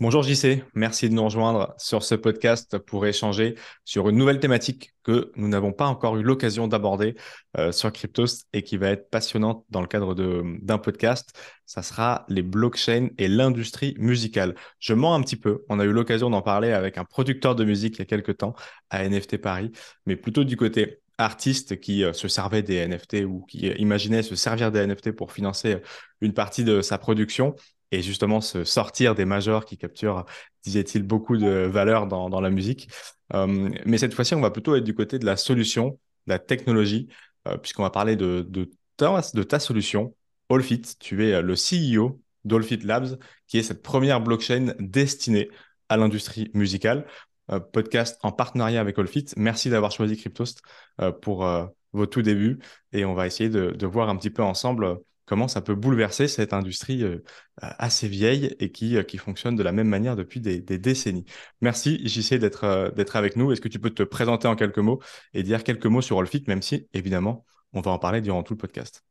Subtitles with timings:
[0.00, 4.94] Bonjour JC, merci de nous rejoindre sur ce podcast pour échanger sur une nouvelle thématique
[5.02, 7.16] que nous n'avons pas encore eu l'occasion d'aborder
[7.58, 11.36] euh, sur Cryptos et qui va être passionnante dans le cadre d'un podcast.
[11.66, 14.54] Ça sera les blockchains et l'industrie musicale.
[14.78, 17.64] Je mens un petit peu, on a eu l'occasion d'en parler avec un producteur de
[17.64, 18.54] musique il y a quelques temps
[18.90, 19.72] à NFT Paris,
[20.06, 24.36] mais plutôt du côté artiste qui euh, se servait des NFT ou qui imaginait se
[24.36, 25.78] servir des NFT pour financer
[26.20, 27.56] une partie de sa production
[27.90, 30.24] et justement se sortir des majors qui capturent,
[30.62, 32.88] disait-il, beaucoup de valeur dans, dans la musique.
[33.34, 36.38] Euh, mais cette fois-ci, on va plutôt être du côté de la solution, de la
[36.38, 37.08] technologie,
[37.46, 40.14] euh, puisqu'on va parler de, de, ta, solution,
[40.50, 40.82] Allfit.
[40.98, 45.48] Tu es le CEO d'Allfit Labs, qui est cette première blockchain destinée
[45.88, 47.06] à l'industrie musicale.
[47.50, 49.26] Euh, podcast en partenariat avec Allfit.
[49.36, 50.60] Merci d'avoir choisi Cryptost
[51.00, 52.58] euh, pour euh, vos tout débuts
[52.92, 56.26] et on va essayer de, de voir un petit peu ensemble comment ça peut bouleverser
[56.26, 57.22] cette industrie euh,
[57.58, 61.26] assez vieille et qui, euh, qui fonctionne de la même manière depuis des, décennies.
[61.60, 63.52] Merci JC d'être euh, d'être avec nous.
[63.52, 65.00] Est-ce que tu peux te présenter en quelques mots
[65.34, 67.44] et dire quelques mots sur Allfit, même si évidemment
[67.74, 69.04] on va en parler durant tout le podcast?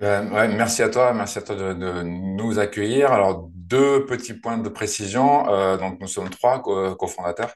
[0.00, 3.12] Ouais, merci à toi, merci à toi de, nous accueillir.
[3.12, 5.44] Alors deux petits points de précision.
[5.76, 6.60] Donc nous sommes trois
[6.96, 7.54] cofondateurs.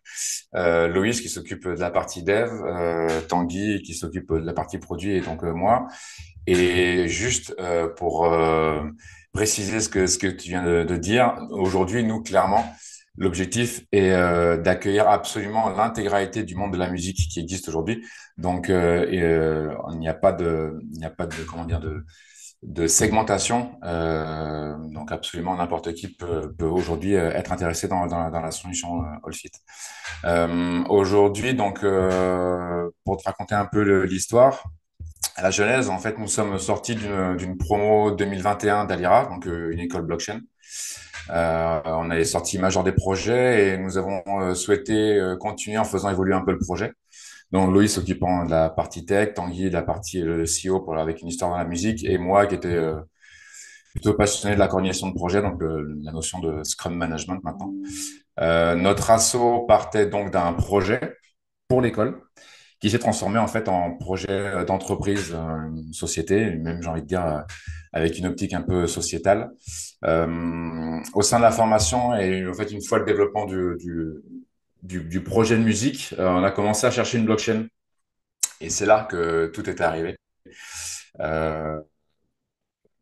[0.52, 2.50] Loïs qui s'occupe de la partie dev,
[3.28, 5.88] Tanguy qui s'occupe de la partie produit et donc moi.
[6.50, 8.80] Et juste euh, pour euh,
[9.34, 12.64] préciser ce que, ce que tu viens de, de dire, aujourd'hui, nous, clairement,
[13.18, 18.02] l'objectif est euh, d'accueillir absolument l'intégralité du monde de la musique qui existe aujourd'hui.
[18.38, 22.06] Donc, il n'y a pas de, il n'y a pas de, comment dire, de,
[22.62, 23.72] de segmentation.
[23.82, 29.50] donc, absolument n'importe qui peut, peut aujourd'hui être intéressé dans, dans, dans la solution Allfit.
[30.88, 31.80] aujourd'hui, donc,
[33.04, 34.64] pour te raconter un peu l'histoire,
[35.38, 39.78] à la Genèse, en fait, nous sommes sortis d'une promo 2021 d'Alira, donc euh, une
[39.78, 40.40] école blockchain.
[41.30, 46.10] Euh, on est sorti major des projets et nous avons euh, souhaité continuer en faisant
[46.10, 46.92] évoluer un peu le projet.
[47.52, 51.28] Donc Loïs s'occupant de la partie tech, Tanguy de la partie CEO pour avec une
[51.28, 52.78] histoire dans la musique et moi qui était
[53.92, 57.72] plutôt passionné de la coordination de projet, donc la notion de Scrum Management maintenant.
[58.76, 61.16] notre assaut partait donc d'un projet
[61.68, 62.20] pour l'école
[62.80, 67.02] qui s'est transformé en fait en projet euh, d'entreprise, euh, une société, même j'ai envie
[67.02, 67.40] de dire euh,
[67.92, 69.50] avec une optique un peu sociétale.
[70.04, 73.76] Euh, au sein de la formation et en fait une fois le développement du,
[74.82, 77.66] du, du, projet de musique, on a commencé à chercher une blockchain
[78.60, 80.16] et c'est là que tout était arrivé.
[81.20, 81.80] Euh,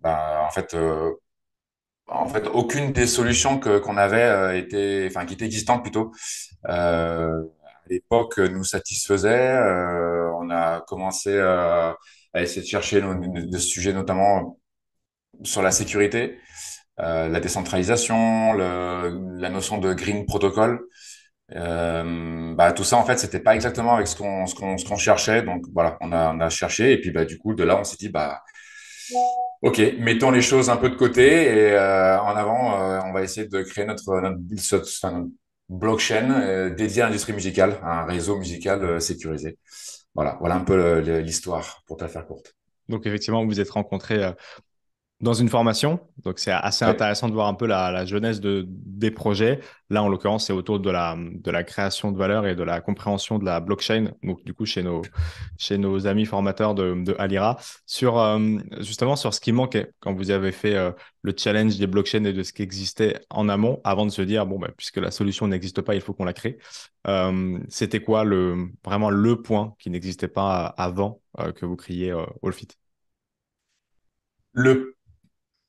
[0.00, 0.74] bah, en fait,
[2.08, 6.12] en fait, aucune des solutions que qu'on avait était, enfin, qui étaient existantes plutôt,
[6.68, 7.42] euh,
[7.90, 9.52] l'époque nous satisfaisait.
[9.52, 11.96] Euh, on a commencé à,
[12.34, 14.58] à essayer de chercher des sujets notamment
[15.44, 16.38] sur la sécurité,
[17.00, 20.86] euh, la décentralisation, la notion de green protocol.
[21.54, 24.84] Euh, bah, tout ça en fait c'était pas exactement avec ce qu'on ce qu'on ce
[24.84, 27.84] qu'on cherchait donc voilà on a cherché et puis bah du coup de là on
[27.84, 28.42] s'est dit bah
[29.62, 33.22] ok mettons les choses un peu de côté et euh, en avant euh, on va
[33.22, 34.36] essayer de créer notre notre,
[34.72, 35.28] notre
[35.68, 39.58] blockchain euh, dédié à l'industrie musicale, un réseau musical euh, sécurisé.
[40.14, 42.54] Voilà, voilà un peu l'histoire pour te la faire courte.
[42.88, 44.32] Donc effectivement, vous vous êtes rencontrés euh,
[45.20, 46.00] dans une formation.
[46.24, 49.60] Donc, c'est assez intéressant de voir un peu la, la jeunesse de, des projets.
[49.88, 52.82] Là, en l'occurrence, c'est autour de la, de la création de valeur et de la
[52.82, 54.10] compréhension de la blockchain.
[54.22, 55.00] Donc, du coup, chez nos,
[55.56, 57.56] chez nos amis formateurs de, de Alira,
[57.86, 60.90] sur euh, justement sur ce qui manquait quand vous avez fait euh,
[61.22, 64.44] le challenge des blockchains et de ce qui existait en amont avant de se dire,
[64.44, 66.58] bon, bah, puisque la solution n'existe pas, il faut qu'on la crée.
[67.06, 71.22] Euh, C'était quoi le, vraiment le point qui n'existait pas avant
[71.54, 72.12] que vous criez
[72.42, 72.68] Allfit
[74.54, 74.95] le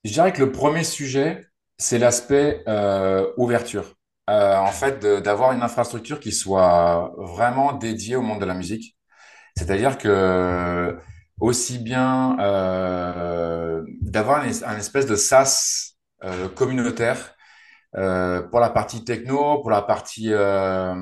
[0.08, 1.46] je dirais que le premier sujet,
[1.78, 3.96] c'est l'aspect euh, ouverture.
[4.30, 8.98] Euh, en fait, d'avoir une infrastructure qui soit vraiment dédiée au monde de la musique.
[9.56, 10.98] C'est-à-dire que
[11.40, 15.94] aussi bien euh, d'avoir un, espèce de SaaS
[16.24, 17.36] euh, communautaire
[17.96, 20.96] euh, pour la partie techno, pour la partie euh,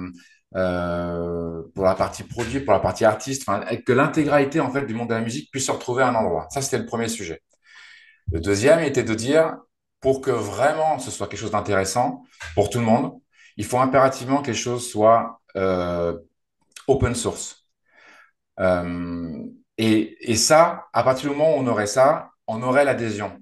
[0.55, 3.45] euh, pour la partie produit, pour la partie artiste,
[3.85, 6.47] que l'intégralité en fait du monde de la musique puisse se retrouver à un endroit.
[6.49, 7.41] Ça, c'était le premier sujet.
[8.31, 9.57] Le deuxième était de dire,
[10.01, 12.23] pour que vraiment ce soit quelque chose d'intéressant
[12.53, 13.19] pour tout le monde,
[13.57, 16.17] il faut impérativement que les choses soient euh,
[16.87, 17.67] open source.
[18.59, 19.43] Euh,
[19.77, 23.37] et, ça, à partir du moment où on aurait ça, on aurait l'adhésion.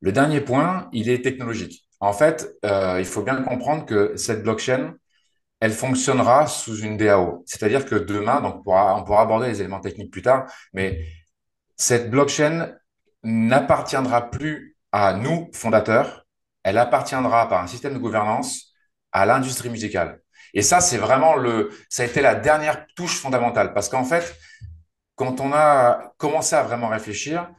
[0.00, 1.86] Le dernier point, il est technologique.
[2.00, 4.94] En fait, euh, il faut bien comprendre que cette blockchain,
[5.60, 7.44] elle fonctionnera sous une DAO.
[7.46, 11.00] C'est-à-dire que demain, donc on pourra aborder les éléments techniques plus tard, mais
[11.76, 12.72] cette blockchain
[13.22, 16.26] n'appartiendra plus à nous, fondateurs,
[16.62, 18.74] elle appartiendra par un système de gouvernance
[19.12, 20.20] à l'industrie musicale.
[20.54, 24.36] Et ça, c'est vraiment le, ça a été la dernière touche fondamentale parce qu'en fait,
[25.14, 27.50] quand on a commencé à vraiment réfléchir,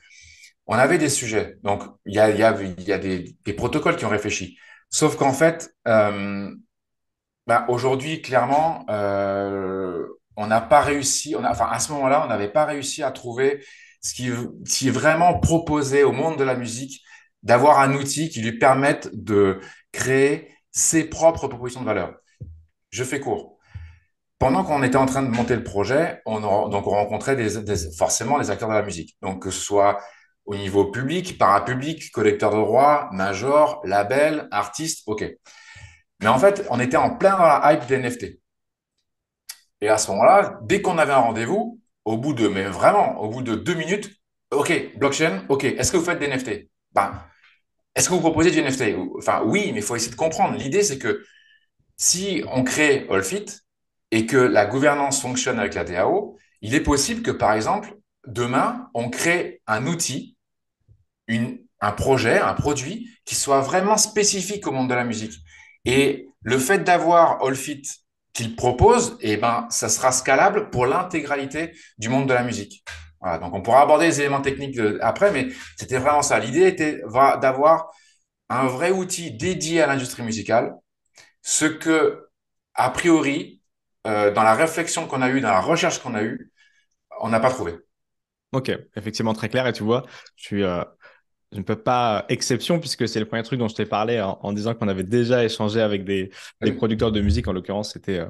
[0.67, 1.57] on avait des sujets.
[1.63, 2.53] Donc, il y a, y a,
[2.97, 4.57] des protocoles qui ont réfléchi.
[4.89, 6.53] Sauf qu'en fait, euh,
[7.47, 10.05] bah, aujourd'hui, clairement, euh,
[10.35, 13.11] on n'a pas réussi, on a, enfin, à ce moment-là, on n'avait pas réussi à
[13.11, 13.63] trouver
[14.03, 14.27] ce qui,
[14.87, 17.03] est vraiment proposé au monde de la musique,
[17.41, 19.59] d'avoir un outil qui lui permette de
[19.91, 22.13] créer ses propres propositions de valeur.
[22.89, 23.57] Je fais court.
[24.39, 28.37] Pendant qu'on était en train de monter le projet, on, donc on rencontrait des, forcément
[28.37, 29.15] les acteurs de la musique.
[29.21, 29.99] Donc que ce soit
[30.45, 35.23] au niveau public, parapublic, collecteur de droits, major, label, artiste, ok.
[36.19, 38.39] Mais en fait, on était en plein dans la hype des NFT.
[39.79, 43.29] Et à ce moment-là, dès qu'on avait un rendez-vous, au bout de, mais vraiment, au
[43.29, 44.11] bout de deux minutes,
[44.51, 47.23] ok, blockchain, ok, est-ce que vous faites des NFT ben,
[47.95, 50.57] Est-ce que vous proposez du NFT Enfin, oui, mais il faut essayer de comprendre.
[50.57, 51.23] L'idée, c'est que
[51.97, 53.45] si on crée Allfit
[54.11, 57.95] et que la gouvernance fonctionne avec la DAO, il est possible que, par exemple,
[58.27, 60.37] demain, on crée un outil,
[61.27, 65.33] une, un projet, un produit qui soit vraiment spécifique au monde de la musique.
[65.85, 67.83] Et le fait d'avoir Allfit
[68.33, 72.83] qu'il propose, eh ben, ça sera scalable pour l'intégralité du monde de la musique.
[73.39, 75.47] Donc on pourra aborder les éléments techniques après, mais
[75.77, 76.39] c'était vraiment ça.
[76.39, 77.01] L'idée était
[77.41, 77.89] d'avoir
[78.49, 80.73] un vrai outil dédié à l'industrie musicale,
[81.41, 82.27] ce que,
[82.73, 83.61] a priori,
[84.07, 86.51] euh, dans la réflexion qu'on a eue, dans la recherche qu'on a eue,
[87.21, 87.75] on n'a pas trouvé.
[88.51, 89.67] Ok, effectivement très clair.
[89.67, 90.05] Et tu vois,
[90.35, 90.83] je suis, euh,
[91.53, 94.53] je ne peux pas exception puisque c'est le premier truc dont je t'ai parlé en,
[94.53, 97.47] disant qu'on avait déjà échangé avec des, des producteurs de musique.
[97.47, 98.29] En l'occurrence, c'était euh,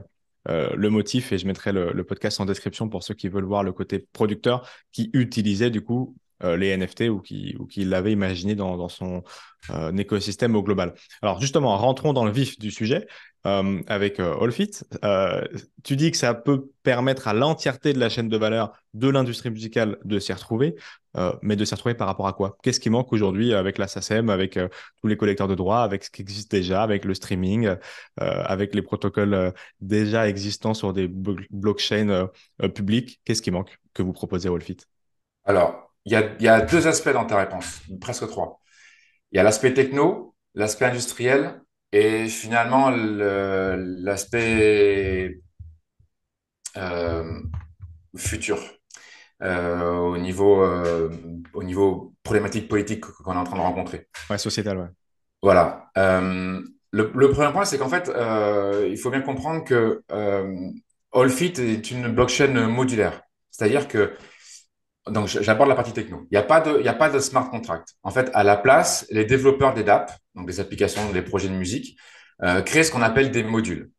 [0.49, 3.45] euh, le motif et je mettrai le, le, podcast en description pour ceux qui veulent
[3.45, 7.85] voir le côté producteur qui utilisait du coup euh, les NFT ou qui, ou qui
[7.85, 9.23] l'avait imaginé dans, dans son
[9.69, 10.93] euh, écosystème au global.
[11.21, 13.07] Alors justement, rentrons dans le vif du sujet
[13.45, 14.71] euh, avec Allfit.
[15.83, 19.49] tu dis que ça peut permettre à l'entièreté de la chaîne de valeur de l'industrie
[19.49, 20.75] musicale de s'y retrouver,
[21.41, 22.57] mais de s'y retrouver par rapport à quoi?
[22.63, 24.57] Qu'est-ce qui manque aujourd'hui avec la SACEM, avec
[25.01, 27.75] tous les collecteurs de droits, avec ce qui existe déjà, avec le streaming,
[28.17, 32.29] avec les protocoles déjà existants sur des blockchains
[32.73, 33.19] publics?
[33.25, 34.77] Qu'est-ce qui manque que vous proposez à Allfit?
[35.45, 38.61] Alors, il y a deux aspects dans ta réponse, presque trois.
[39.31, 41.61] Il y a l'aspect techno, l'aspect industriel
[41.93, 45.39] et finalement l'aspect
[46.75, 47.39] euh,
[48.17, 48.59] futur
[49.43, 51.09] euh, au, niveau, euh,
[51.53, 54.07] au niveau problématique politique qu'on est en train de rencontrer.
[54.29, 54.87] Ouais, sociétal, ouais.
[55.43, 55.91] Voilà.
[55.95, 58.11] Le, le, premier point, c'est qu'en fait,
[58.89, 60.01] il faut bien comprendre que
[61.13, 63.21] Allfit est une blockchain modulaire.
[63.51, 64.13] C'est-à-dire que
[65.09, 66.25] donc j'aborde la partie techno.
[66.31, 67.95] Il n'y a pas de, il y a pas de smart contract.
[68.03, 71.55] En fait, à la place, les développeurs des DAP, donc des applications, des projets de
[71.55, 71.97] musique,
[72.41, 73.91] euh, créent ce qu'on appelle des modules.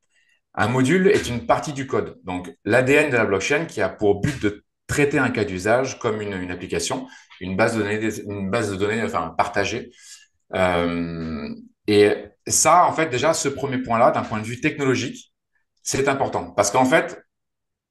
[0.55, 2.19] Un module est une partie du code.
[2.25, 6.21] Donc l'ADN de la blockchain qui a pour but de traiter un cas d'usage comme
[6.21, 7.07] une, une, application,
[7.41, 9.91] une base de données, une base de données, enfin partagée.
[10.55, 11.49] Euh,
[11.87, 12.15] et
[12.47, 15.33] ça, en fait, déjà, ce premier point-là, d'un point de vue technologique,
[15.83, 17.23] c'est important parce qu'en fait,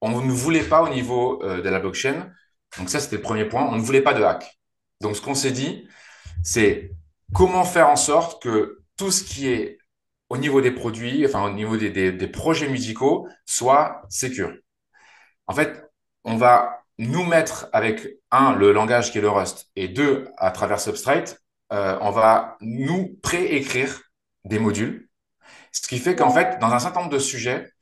[0.02, 2.30] on ne voulait pas au niveau euh, de la blockchain
[2.78, 3.64] donc ça, c'était le premier point.
[3.64, 4.60] On ne voulait pas de hack.
[5.02, 5.88] Donc ce qu'on s'est dit,
[6.44, 6.92] c'est
[7.34, 9.78] comment faire en sorte que tout ce qui est
[10.30, 14.54] au niveau des produits, enfin au niveau des, des, projets musicaux, soit sécure.
[15.48, 15.84] En fait,
[16.24, 20.52] on va nous mettre avec un, le langage qui est le Rust, et deux, à
[20.52, 21.40] travers Substrate,
[21.72, 24.02] euh, on va nous préécrire
[24.46, 25.10] des modules.
[25.72, 27.73] Ce qui fait qu'en fait, dans un certain nombre de sujets,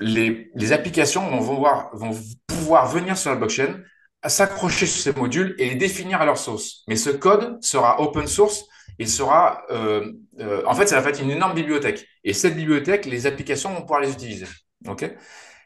[0.00, 3.80] les, les applications vont, vont pouvoir venir sur la blockchain,
[4.26, 6.82] s'accrocher sur ces modules et les définir à leur sauce.
[6.88, 8.64] Mais ce code sera open source.
[8.98, 12.06] Il sera, euh, euh, en fait, ça va être une énorme bibliothèque.
[12.24, 14.46] Et cette bibliothèque, les applications vont pouvoir les utiliser.
[14.86, 15.10] Ok?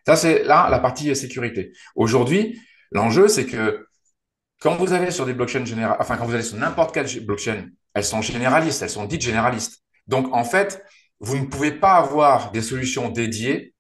[0.06, 1.72] Ça, c'est là la partie sécurité.
[1.96, 2.60] Aujourd'hui,
[2.92, 3.86] l'enjeu, c'est que
[4.60, 7.66] quand vous allez sur des blockchains générales, enfin, quand vous allez sur n'importe quelle blockchain,
[7.92, 9.82] elles sont généralistes, elles sont dites généralistes.
[10.06, 10.84] Donc, en fait,
[11.18, 13.73] vous ne pouvez pas avoir des solutions dédiées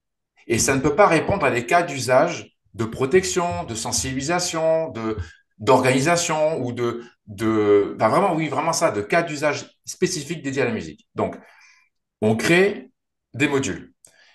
[0.46, 5.16] et ça ne peut pas répondre à des cas d'usage de protection, de sensibilisation, de
[5.58, 10.66] d'organisation ou de de ben vraiment oui vraiment ça de cas d'usage spécifiques dédiés à
[10.66, 11.08] la musique.
[11.14, 11.36] Donc
[12.20, 12.90] on crée
[13.34, 13.92] des modules.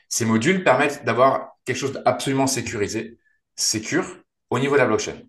[0.08, 3.20] Ces modules permettent d'avoir quelque chose d'absolument sécurisé,
[3.56, 4.18] sécure
[4.50, 5.22] au niveau de la blockchain.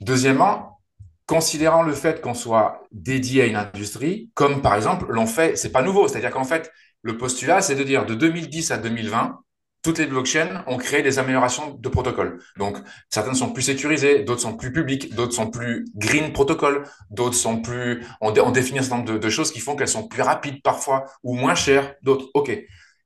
[0.00, 0.80] Deuxièmement,
[1.26, 5.70] considérant le fait qu'on soit dédié à une industrie, comme par exemple l'on fait, c'est
[5.70, 9.38] pas nouveau, c'est-à-dire qu'en fait le postulat c'est de dire de 2010 à 2020
[9.82, 12.40] toutes les blockchains ont créé des améliorations de protocole.
[12.56, 12.78] Donc,
[13.10, 17.60] certaines sont plus sécurisées, d'autres sont plus publiques, d'autres sont plus green protocol, d'autres sont
[17.60, 21.06] plus, on, définit un certain nombre de, choses qui font qu'elles sont plus rapides parfois
[21.24, 22.56] ou moins chères, d'autres, OK.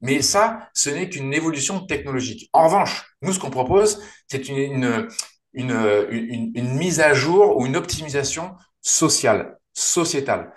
[0.03, 2.51] Mais ça, ce n'est qu'une évolution technologique.
[2.53, 5.09] En revanche, nous, ce qu'on propose, c'est une, une,
[5.55, 10.53] une, une, mise à jour ou une optimisation sociale, sociétale.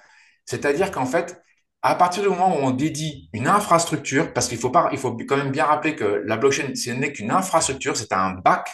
[0.45, 1.41] C'est-à-dire qu'en fait,
[1.81, 5.15] à partir du moment où on dédie une infrastructure, parce qu'il faut pas, il faut
[5.15, 8.69] quand même bien rappeler que la blockchain, ce n'est qu'une infrastructure, c'est un bac.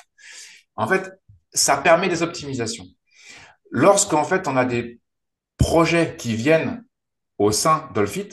[0.76, 1.12] En fait,
[1.54, 2.86] ça permet des optimisations.
[3.70, 5.00] Lorsqu'en fait, on a des
[5.58, 6.84] projets qui viennent
[7.38, 8.30] au sein d'Olfit,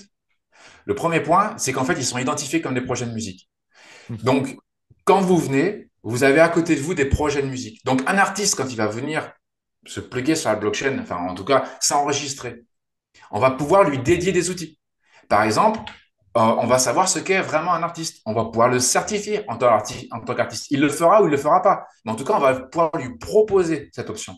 [0.85, 3.49] le premier point, c'est qu'en fait, ils sont identifiés comme des projets de musique.
[4.09, 4.17] Mmh.
[4.17, 4.57] Donc,
[5.05, 7.85] quand vous venez, vous avez à côté de vous des projets de musique.
[7.85, 9.33] Donc, un artiste, quand il va venir
[9.87, 12.65] se plugger sur la blockchain, enfin, en tout cas, s'enregistrer,
[13.33, 14.79] on va pouvoir lui dédier des outils.
[15.29, 15.81] Par exemple,
[16.37, 18.23] euh, on va savoir ce qu'est vraiment un artiste.
[18.25, 20.71] On va pouvoir le certifier en tant qu'artiste.
[20.71, 21.87] Il le fera ou il ne le fera pas.
[22.05, 24.37] Mais en tout cas, on va pouvoir lui proposer cette option.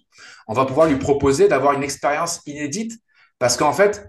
[0.48, 3.00] On va pouvoir lui proposer d'avoir une expérience inédite
[3.38, 4.08] parce qu'en fait,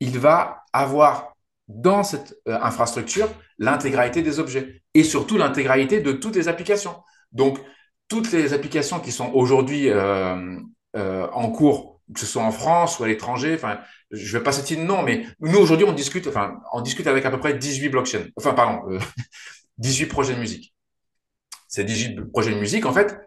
[0.00, 1.34] il va avoir
[1.66, 6.96] dans cette euh, infrastructure l'intégralité des objets et surtout l'intégralité de toutes les applications.
[7.32, 7.58] Donc,
[8.08, 10.60] toutes les applications qui sont aujourd'hui euh,
[10.94, 13.78] en cours, que ce soit en France ou à l'étranger, enfin,
[14.10, 17.24] je vais pas citer de nom, mais nous aujourd'hui on discute, enfin, on discute avec
[17.24, 18.98] à peu près 18 blockchains, enfin pardon,
[19.78, 20.74] 18 euh, projets de musique.
[21.68, 23.18] Ces 18 projets de musique, en fait,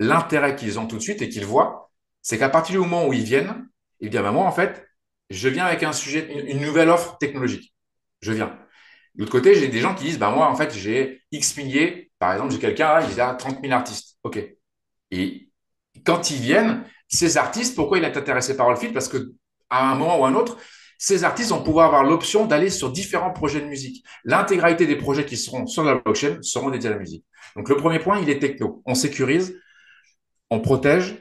[0.00, 1.90] l'intérêt qu'ils ont tout de suite et qu'ils voient,
[2.22, 3.68] c'est qu'à partir du moment où ils viennent,
[4.00, 4.86] ils disent, bah, moi en fait,
[5.30, 7.74] je viens avec un sujet, une, nouvelle offre technologique.
[8.20, 8.58] Je viens.
[9.14, 12.10] De l'autre côté, j'ai des gens qui disent, bah moi en fait, j'ai X milliers,
[12.18, 14.18] par exemple, j'ai quelqu'un, il a 30 000 artistes.
[14.22, 14.38] OK.
[15.10, 15.50] Et
[16.04, 19.32] quand ils viennent, ces artistes, pourquoi il est intéressé par Allfit Parce que
[19.68, 20.56] à un moment ou à un autre,
[20.98, 24.04] ces artistes vont pouvoir avoir l'option d'aller sur différents projets de musique.
[24.24, 27.24] L'intégralité des projets qui seront sur la blockchain seront dédiés à la musique.
[27.56, 28.82] Donc le premier point, il est techno.
[28.86, 29.58] On sécurise,
[30.48, 31.16] on protège,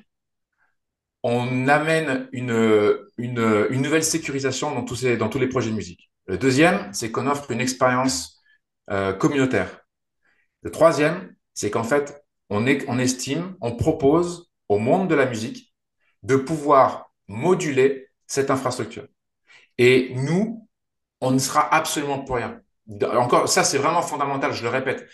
[1.23, 6.09] on amène une, une, nouvelle sécurisation dans tous, ces, dans tous les projets de musique.
[6.27, 8.41] Le deuxième, c'est qu'on offre une expérience
[8.91, 9.81] euh, communautaire.
[10.61, 15.25] Le troisième, c'est qu'en fait, on, est, on estime, on propose au monde de la
[15.25, 15.70] musique
[16.23, 19.07] de pouvoir moduler cette infrastructure.
[19.77, 20.67] Et nous,
[21.21, 22.61] on ne sera absolument pour rien.
[23.13, 25.07] Encore, ça, c'est vraiment fondamental, je le répète.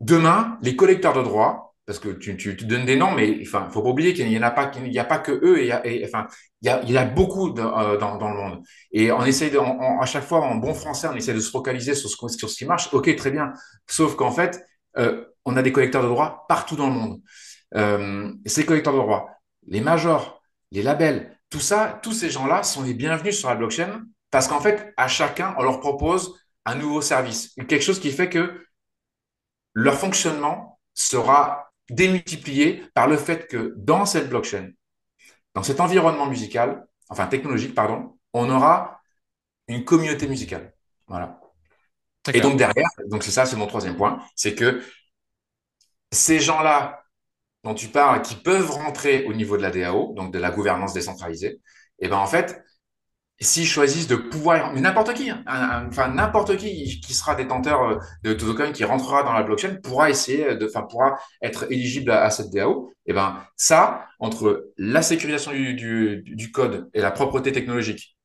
[0.00, 3.82] Demain, les collecteurs de droits, parce que tu, tu, donnes des noms, mais enfin, faut
[3.82, 6.26] pas oublier qu'il n'y en a pas, qu'il n'y a pas que eux, et, enfin,
[6.62, 8.62] il y a, a beaucoup euh, dans, le monde.
[8.90, 9.52] Et on essaie
[10.00, 12.56] à chaque fois, en bon français, on essaie de se focaliser sur ce, sur ce
[12.56, 12.88] qui marche.
[12.92, 13.52] Ok, très bien.
[13.86, 14.64] Sauf qu'en fait,
[14.96, 17.20] euh, on a des collecteurs de droits partout dans le monde.
[17.74, 19.28] Euh, ces collecteurs de droits,
[19.66, 24.04] les majors, les labels, tout ça, tous ces gens-là sont les bienvenus sur la blockchain
[24.30, 28.28] parce qu'en fait, à chacun, on leur propose un nouveau service, quelque chose qui fait
[28.28, 28.66] que
[29.74, 34.70] leur fonctionnement sera démultiplié par le fait que dans cette blockchain,
[35.54, 39.00] dans cet environnement musical, enfin technologique, pardon, on aura
[39.68, 40.74] une communauté musicale.
[41.06, 41.40] Voilà.
[42.32, 44.82] Et donc derrière, donc c'est ça, c'est mon troisième point, c'est que
[46.10, 47.03] ces gens-là
[47.64, 50.92] dont tu parles qui peuvent rentrer au niveau de la DAO, donc de la gouvernance
[50.92, 51.60] décentralisée,
[52.00, 52.62] et eh ben en fait,
[53.40, 55.42] s'ils choisissent de pouvoir, mais n'importe qui, hein,
[55.88, 60.10] enfin n'importe qui qui sera détenteur euh, de token qui rentrera dans la blockchain pourra
[60.10, 62.90] essayer de, enfin pourra être éligible à, cette DAO.
[63.06, 68.16] Et eh ben ça, entre la sécurisation du, du, code et la propreté technologique,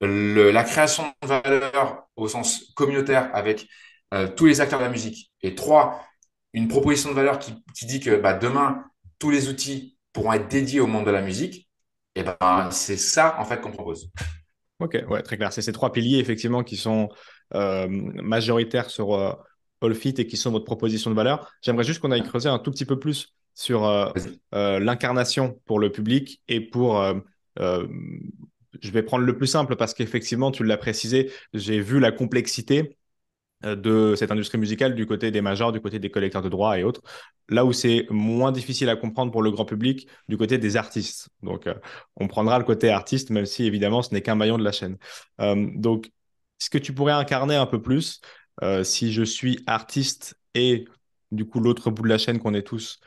[0.00, 3.66] la création de valeur au sens communautaire avec
[4.12, 6.04] euh, tous les acteurs de la musique, et trois,
[6.52, 8.84] une proposition de valeur qui, dit que bah, demain,
[9.18, 11.68] tous les outils pourront être dédiés au monde de la musique,
[12.14, 14.10] et eh ben c'est ça en fait qu'on propose.
[14.80, 15.52] Ok, ouais, très clair.
[15.52, 17.08] C'est ces trois piliers effectivement qui sont
[17.54, 19.32] euh, majoritaires sur euh,
[19.80, 21.50] Allfit et qui sont votre proposition de valeur.
[21.62, 24.10] J'aimerais juste qu'on aille creuser un tout petit peu plus sur euh,
[24.54, 27.02] euh, l'incarnation pour le public et pour
[28.80, 32.96] je vais prendre le plus simple parce qu'effectivement, tu l'as précisé, j'ai vu la complexité
[33.62, 36.84] de cette industrie musicale du côté des majors, du côté des collecteurs de droits et
[36.84, 37.02] autres.
[37.48, 41.28] Là où c'est moins difficile à comprendre pour le grand public, du côté des artistes.
[41.42, 41.74] Donc, euh,
[42.16, 44.96] on prendra le côté artiste, même si évidemment ce n'est qu'un maillon de la chaîne.
[45.40, 46.06] Euh, donc,
[46.60, 48.20] est-ce que tu pourrais incarner un peu plus
[48.82, 50.84] si je suis artiste et
[51.32, 53.00] du coup l'autre bout de la chaîne qu'on est tous,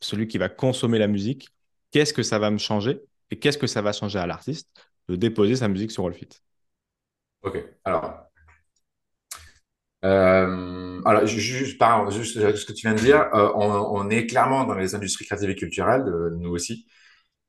[0.00, 1.48] celui qui va consommer la musique,
[1.90, 4.68] qu'est-ce que ça va me changer et qu'est-ce que ça va changer à l'artiste
[5.08, 6.28] de déposer sa musique sur Rollfit
[7.42, 8.29] Ok, alors
[10.04, 14.64] euh, alors, juste par juste ce que tu viens de dire, euh, on, est clairement
[14.64, 16.86] dans les industries créatives et culturelles, euh, nous aussi.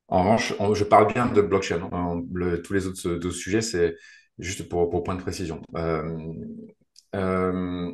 [0.08, 1.88] En revanche, je parle bien de blockchain.
[1.92, 2.22] Hein.
[2.64, 3.96] Tous les autres, autres sujets, c'est
[4.38, 5.62] juste pour, point de précision.
[5.76, 6.34] Euh,
[7.14, 7.92] euh,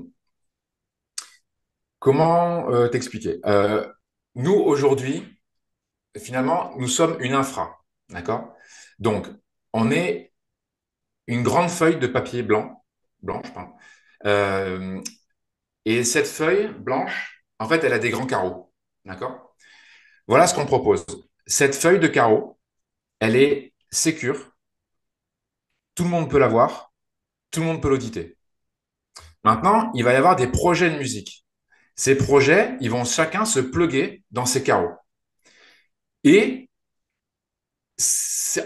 [1.99, 3.41] comment euh, t'expliquer?
[4.35, 5.25] Nous, aujourd'hui,
[6.17, 7.79] finalement, nous sommes une infra.
[8.11, 8.55] D'accord?
[8.99, 9.27] Donc,
[9.73, 10.33] on est
[11.27, 12.85] une grande feuille de papier blanc,
[13.23, 13.73] blanche, pardon.
[14.25, 18.73] Et cette feuille blanche, en fait, elle a des grands carreaux.
[19.05, 19.55] D'accord?
[20.27, 21.05] Voilà ce qu'on propose.
[21.47, 22.59] Cette feuille de carreaux,
[23.21, 24.53] elle est sécure.
[25.95, 26.93] Tout le monde peut la voir.
[27.51, 28.37] Tout le monde peut l'auditer.
[29.45, 31.47] Maintenant, il va y avoir des projets de musique.
[31.97, 34.95] Ces projets, ils vont chacun se pluguer dans ces carreaux.
[36.25, 36.69] Et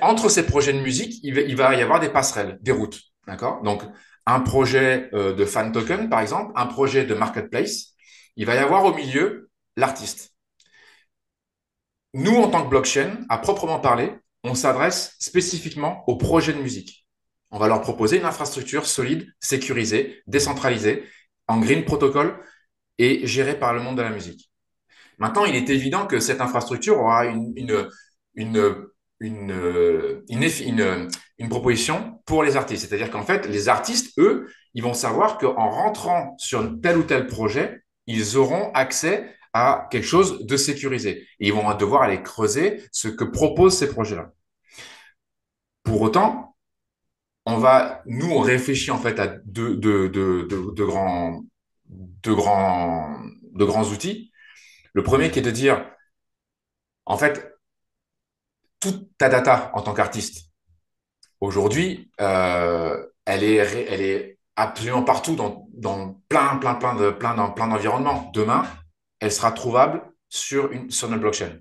[0.01, 3.01] entre ces projets de musique, il va, y avoir des passerelles, des routes.
[3.27, 3.63] D'accord?
[3.63, 3.83] Donc,
[4.27, 7.95] un projet euh, de fan token, par exemple, un projet de marketplace,
[8.37, 10.35] il va y avoir au milieu l'artiste.
[12.15, 14.13] Nous, en tant que blockchain, à proprement parler,
[14.45, 17.07] on s'adresse spécifiquement aux projets de musique.
[17.51, 21.05] On va leur proposer une infrastructure solide, sécurisée, décentralisée,
[21.49, 22.39] en green protocol
[22.99, 24.51] et gérée par le monde de la musique.
[25.19, 27.89] Maintenant, il est évident que cette infrastructure aura une,
[29.23, 32.89] une, une proposition pour les artistes.
[32.89, 37.27] C'est-à-dire qu'en fait, les artistes, eux, ils vont savoir qu'en rentrant sur tel ou tel
[37.27, 41.27] projet, ils auront accès à quelque chose de sécurisé.
[41.39, 44.33] Ils vont devoir aller creuser ce que proposent ces projets-là.
[45.85, 46.57] Pour autant,
[47.45, 51.43] on va, nous, on réfléchit en fait à deux, de grands,
[52.25, 54.33] grands outils.
[54.95, 55.85] Le premier qui est de dire,
[57.05, 57.52] en fait,
[58.83, 60.51] toute ta data en tant qu'artiste,
[61.41, 67.35] aujourd'hui, euh, elle, est, elle est absolument partout dans, dans plein, plein, plein de, plein,
[67.35, 68.31] dans plein d'environnements.
[68.35, 68.67] Demain,
[69.21, 71.59] elle sera trouvable sur, une, sur notre blockchain.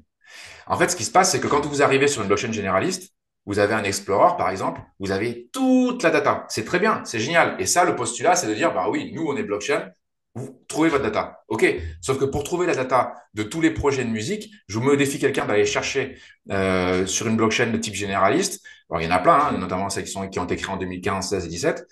[0.65, 3.13] En fait, ce qui se passe, c'est que quand vous arrivez sur une blockchain généraliste,
[3.45, 6.45] vous avez un Explorer, par exemple, vous avez toute la data.
[6.49, 7.55] C'est très bien, c'est génial.
[7.59, 9.89] Et ça, le postulat, c'est de dire, bah oui, nous, on est blockchain,
[10.35, 11.43] vous trouvez votre data.
[11.47, 11.65] OK.
[12.01, 14.95] Sauf que pour trouver la data de tous les projets de musique, je vous me
[14.95, 16.17] défie quelqu'un d'aller chercher
[16.51, 18.65] euh, sur une blockchain de type généraliste.
[18.89, 20.73] Alors, il y en a plein, hein, notamment celles qui, sont, qui ont été créées
[20.73, 21.87] en 2015, 16 et 17.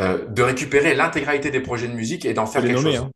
[0.00, 2.96] Euh, de récupérer l'intégralité des projets de musique et d'en faire quelque chose.
[2.96, 3.10] Hein.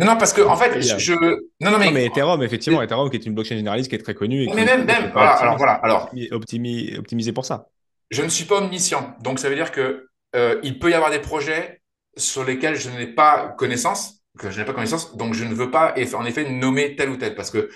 [0.00, 1.12] Non, non, parce que en fait, je.
[1.60, 1.86] Non, non, mais.
[1.86, 4.48] Non, mais Ethereum, effectivement, Ethereum qui est une blockchain généraliste qui est très connue.
[4.54, 6.10] mais même, même, voilà, alors voilà, alors.
[6.32, 7.66] optimisé pour ça.
[8.10, 11.10] Je ne suis pas omniscient, donc ça veut dire que euh, il peut y avoir
[11.10, 11.79] des projets
[12.20, 15.94] sur lesquels je n'ai pas connaissance, je n'ai pas connaissance, donc je ne veux pas
[16.14, 17.68] en effet nommer tel ou tel parce que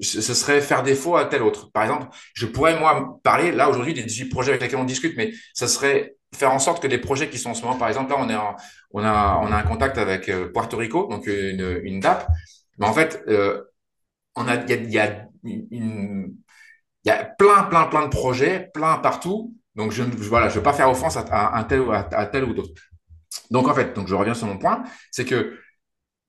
[0.00, 1.72] ce serait faire défaut à tel autre.
[1.72, 5.16] Par exemple, je pourrais moi parler là aujourd'hui des 18 projets avec lesquels on discute,
[5.16, 7.88] mais ça serait faire en sorte que des projets qui sont en ce moment, par
[7.88, 8.36] exemple, là, on, est
[8.90, 12.26] on, a, un contact avec euh, Puerto Rico, donc une, une DAP.
[12.78, 13.62] Mais en fait, euh,
[14.36, 15.28] a, il y a,
[17.38, 19.54] plein, plein, plein de projets, plein partout.
[19.76, 22.54] Donc, je ne veux pas faire offense à, un tel, à, à tel ou.
[23.50, 25.58] Donc, en fait, donc je reviens sur mon point, c'est que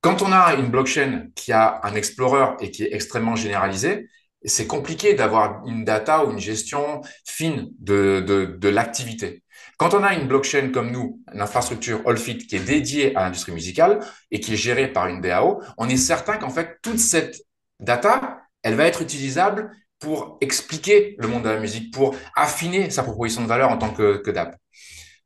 [0.01, 4.07] quand on a une blockchain qui a un explorer et qui est extrêmement généralisé,
[4.45, 8.23] c'est compliqué d'avoir une data ou une gestion fine de,
[8.59, 9.43] de, l'activité.
[9.77, 13.51] Quand on a une blockchain comme nous, une infrastructure Allfit qui est dédiée à l'industrie
[13.51, 13.99] musicale
[14.31, 17.41] et qui est gérée par une DAO, on est certain qu'en fait, toute cette
[17.79, 23.03] data, elle va être utilisable pour expliquer le monde de la musique, pour affiner sa
[23.03, 24.55] proposition de valeur en tant que, que DAP.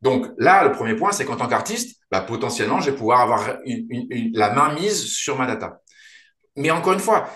[0.01, 3.57] Donc là, le premier point, c'est qu'en tant qu'artiste, bah, potentiellement, je vais pouvoir avoir
[3.65, 5.81] la main mise sur ma data.
[6.55, 7.29] Mais encore une fois,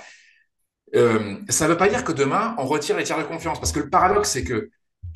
[0.96, 3.60] euh, ça ne veut pas dire que demain, on retire les tiers de confiance.
[3.60, 4.70] Parce que le paradoxe, c'est que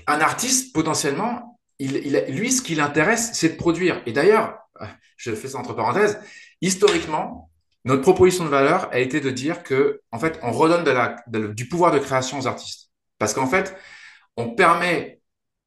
[0.08, 4.02] un artiste, potentiellement, lui, ce qui l'intéresse, c'est de produire.
[4.06, 4.58] Et d'ailleurs,
[5.18, 6.20] je fais ça entre parenthèses,
[6.62, 7.50] historiquement,
[7.86, 10.84] notre proposition de valeur a été de dire que, en fait, on redonne
[11.54, 12.90] du pouvoir de création aux artistes.
[13.18, 13.76] Parce qu'en fait,
[14.36, 15.19] on permet,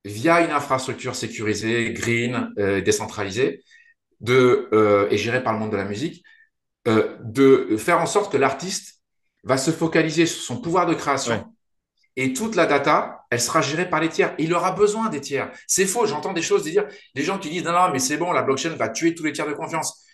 [0.04, 3.62] via une infrastructure sécurisée, green, euh, décentralisée,
[4.20, 6.24] de, euh, et gérée par le monde de la musique,
[6.88, 9.00] euh, de faire en sorte que l'artiste
[9.44, 11.52] va se focaliser sur son pouvoir de création
[12.16, 14.34] et toute la data, elle sera gérée par les tiers.
[14.38, 15.50] Il aura besoin des tiers.
[15.66, 16.06] C'est faux.
[16.06, 18.70] J'entends des choses dire, des gens qui disent non, non, mais c'est bon, la blockchain
[18.70, 20.04] va tuer tous les tiers de confiance.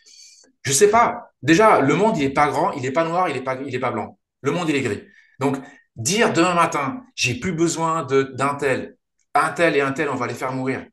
[0.63, 1.31] Je sais pas.
[1.43, 3.75] Déjà, le monde, il est pas grand, il est pas noir, il est pas, il
[3.75, 4.19] est pas blanc.
[4.43, 5.03] Le monde, il est gris.
[5.41, 5.57] Donc,
[5.97, 8.97] dire demain matin, j'ai plus besoin d'un tel,
[9.45, 10.87] un tel et un tel, on va les faire mourir.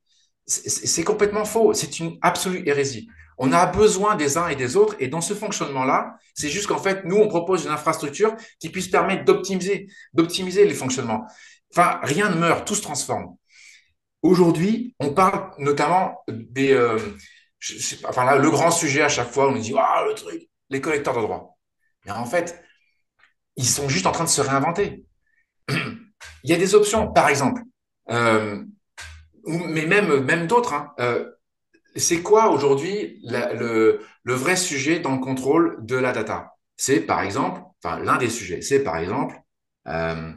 [0.48, 1.74] C'est complètement faux.
[1.74, 3.08] C'est une absolue hérésie.
[3.38, 4.96] On a besoin des uns et des autres.
[5.00, 8.88] Et dans ce fonctionnement-là, c'est juste qu'en fait, nous, on propose une infrastructure qui puisse
[8.88, 11.26] permettre d'optimiser, d'optimiser les fonctionnements.
[11.74, 13.36] Enfin, rien ne meurt, tout se transforme.
[14.22, 17.00] Aujourd'hui, on parle notamment des, euh,
[18.06, 20.82] enfin là, le grand sujet à chaque fois, on nous dit, ah, le truc, les
[20.82, 21.58] collecteurs de droits.
[22.06, 22.64] Mais en fait,
[23.56, 25.06] ils sont juste en train de se réinventer.
[25.70, 27.62] Il y a des options, par exemple,
[28.08, 30.74] mais même, même d'autres.
[30.74, 31.32] Hein, euh,
[31.96, 36.56] c'est quoi aujourd'hui le, vrai sujet dans le contrôle de la data?
[36.78, 39.40] C'est par exemple, enfin l'un des sujets, c'est par exemple,
[39.88, 40.34] euh,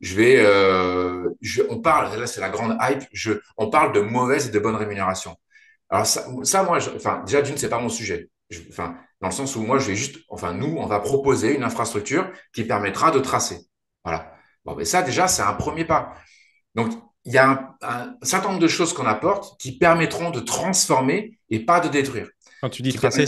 [0.00, 1.30] je vais, euh,
[1.70, 3.04] on parle, là c'est la grande hype,
[3.56, 5.36] on parle de mauvaise et de bonne rémunération.
[5.90, 6.78] Alors ça, moi,
[7.24, 8.30] déjà d'une, c'est pas mon sujet.
[8.50, 11.54] Je, enfin, dans le sens où moi, je vais juste, enfin nous, on va proposer
[11.54, 13.58] une infrastructure qui permettra de tracer.
[14.04, 14.34] Voilà.
[14.64, 16.14] Bon, mais ça déjà, c'est un premier pas.
[16.74, 16.92] Donc
[17.24, 21.60] il y a un, certain nombre de choses qu'on apporte qui permettront de transformer et
[21.60, 22.28] pas de détruire.
[22.60, 23.26] Quand tu dis tracer,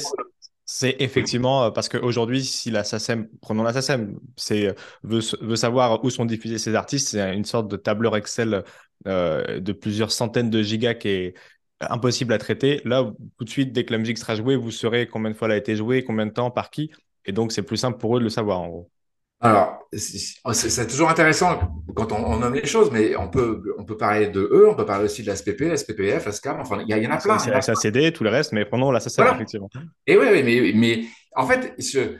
[0.66, 5.56] c'est effectivement euh, parce qu'aujourd'hui, si la SACEM, prenons la SACEM, c'est, euh, veut, veut,
[5.56, 8.64] savoir où sont diffusés ces artistes, c'est une sorte de tableur Excel
[9.06, 11.34] euh, de plusieurs centaines de gigas qui est
[11.80, 12.80] impossible à traiter.
[12.84, 15.48] Là, tout de suite, dès que la musique sera jouée, vous saurez combien de fois
[15.48, 16.90] elle a été jouée, combien de temps, par qui.
[17.24, 18.90] Et donc, c'est plus simple pour eux de le savoir, en gros.
[19.40, 21.60] Alors, c'est toujours intéressant
[21.94, 24.86] quand on, nomme les choses, mais on peut, on peut parler de eux, on peut
[24.86, 27.38] parler aussi de la SPP, la SPPF, la SCAM, enfin, il y, en a plein.
[27.38, 29.68] C'est la SACD, tout le reste, mais prenons la SACD, effectivement.
[30.06, 32.16] Et oui, mais, mais en fait, ce,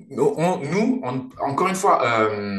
[0.00, 1.02] nous,
[1.40, 2.58] encore une fois, euh,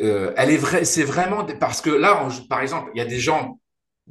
[0.00, 3.20] euh, elle est vraie, c'est vraiment parce que là, par exemple, il y a des
[3.20, 3.58] gens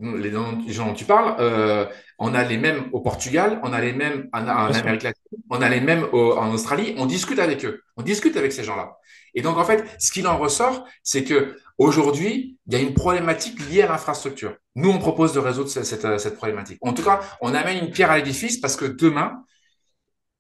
[0.02, 0.32] les,
[0.74, 1.86] gens dont tu parles, euh,
[2.18, 5.70] on a les mêmes au Portugal, on a les mêmes en, Amérique latine, on a
[5.70, 8.98] les mêmes en Australie, on discute avec eux, on discute avec ces gens-là.
[9.36, 12.94] Et donc, en fait, ce qu'il en ressort, c'est que aujourd'hui, il y a une
[12.94, 14.56] problématique liée à l'infrastructure.
[14.76, 16.78] Nous, on propose de résoudre cette, cette, problématique.
[16.82, 19.44] En tout cas, on amène une pierre à l'édifice parce que demain,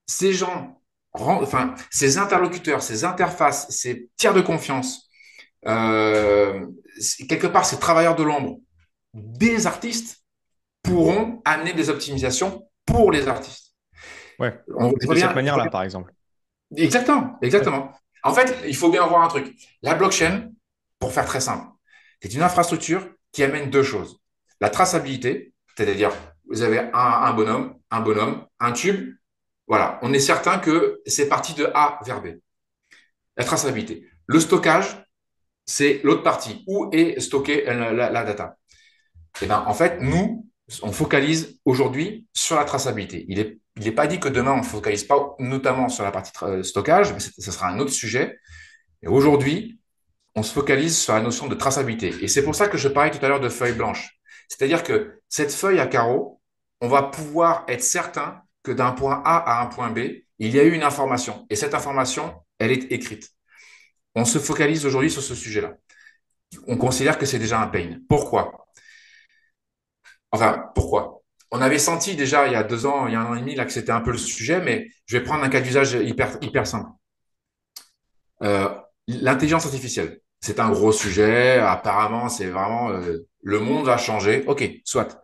[0.05, 0.81] ces gens,
[1.13, 5.09] enfin, ces interlocuteurs, ces interfaces, ces tiers de confiance,
[5.67, 6.65] euh,
[7.27, 8.59] quelque part, ces travailleurs de l'ombre,
[9.13, 10.23] des artistes
[10.81, 13.62] pourront amener des optimisations pour les artistes.
[14.39, 14.59] Ouais.
[14.75, 16.13] On de cette manière-là, par exemple.
[16.75, 17.91] Exactement, exactement.
[18.23, 19.55] En fait, il faut bien voir un truc.
[19.81, 20.49] La blockchain,
[20.99, 21.67] pour faire très simple,
[22.21, 24.19] c'est une infrastructure qui amène deux choses.
[24.61, 26.11] La traçabilité, c'est-à-dire
[26.49, 29.15] vous avez un, un, bonhomme, un bonhomme, un tube.
[29.67, 32.27] Voilà, on est certain que c'est parti de A vers B.
[33.37, 34.07] La traçabilité.
[34.27, 35.05] Le stockage,
[35.65, 36.63] c'est l'autre partie.
[36.67, 38.57] Où est stockée la data?
[39.41, 40.47] Eh ben, en fait, nous,
[40.81, 43.25] on focalise aujourd'hui sur la traçabilité.
[43.27, 46.11] Il n'est il est pas dit que demain, on ne focalise pas notamment sur la
[46.11, 46.31] partie
[46.63, 48.37] stockage, mais ce sera un autre sujet.
[49.01, 49.79] Et aujourd'hui,
[50.35, 52.13] on se focalise sur la notion de traçabilité.
[52.21, 54.19] Et c'est pour ça que je parlais tout à l'heure de feuille blanche.
[54.47, 56.41] C'est-à-dire que cette feuille à carreaux,
[56.81, 59.99] on va pouvoir être certain que d'un point A à un point B,
[60.39, 61.45] il y a eu une information.
[61.49, 63.29] Et cette information, elle est écrite.
[64.15, 65.73] On se focalise aujourd'hui sur ce sujet-là.
[66.67, 67.99] On considère que c'est déjà un pain.
[68.07, 68.67] Pourquoi?
[70.31, 71.22] Enfin, pourquoi?
[71.55, 73.39] On avait senti déjà il y a deux ans, il y a un an et
[73.39, 75.93] demi, là, que c'était un peu le sujet, mais je vais prendre un cas d'usage
[75.93, 76.89] hyper, simple.
[78.41, 78.69] Euh,
[79.07, 81.59] l'intelligence artificielle, c'est un gros sujet.
[81.59, 84.43] Apparemment, c'est vraiment euh, le monde va changer.
[84.47, 85.21] Ok, soit.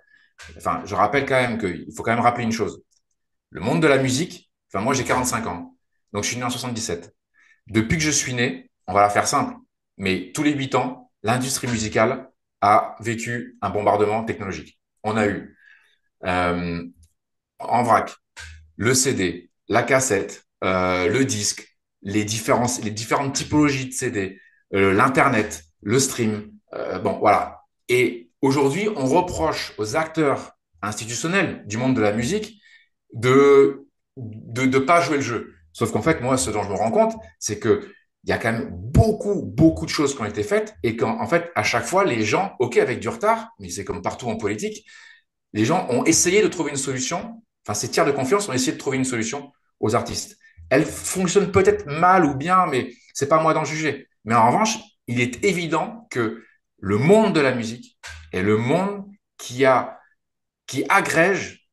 [0.55, 2.83] Enfin, je rappelle quand même qu'il faut quand même rappeler une chose.
[3.49, 5.75] Le monde de la musique, enfin, moi j'ai 45 ans,
[6.13, 7.11] donc je suis né en 77.
[7.67, 9.55] Depuis que je suis né, on va la faire simple,
[9.97, 12.29] mais tous les huit ans, l'industrie musicale
[12.61, 15.57] a vécu un bombardement technologique on a eu
[16.25, 16.83] euh,
[17.59, 18.15] en vrac
[18.77, 22.25] le CD, la cassette, euh, le disque, les,
[22.83, 24.39] les différentes typologies de CD,
[24.73, 26.51] euh, l'Internet, le stream.
[27.03, 27.63] bon, voilà.
[27.89, 32.61] Et aujourd'hui, on reproche aux acteurs institutionnels du monde de la musique
[33.13, 35.53] de de ne pas jouer le jeu.
[35.71, 37.89] Sauf qu'en fait, moi, ce dont je me rends compte, c'est que
[38.25, 41.21] il y a quand même beaucoup, beaucoup de choses qui ont été faites et qu'en
[41.21, 44.27] en fait, à chaque fois, les gens, OK, avec du retard, mais c'est comme partout
[44.27, 44.85] en politique,
[45.53, 48.73] les gens ont essayé de trouver une solution, enfin, ces tiers de confiance ont essayé
[48.73, 50.37] de trouver une solution aux artistes.
[50.69, 54.07] Elle fonctionne peut-être mal ou bien, mais c'est pas moi d'en juger.
[54.25, 56.43] Mais en revanche, il est évident que
[56.77, 57.97] le monde de la musique
[58.31, 59.05] est le monde
[59.37, 59.99] qui a,
[60.67, 61.67] qui agrège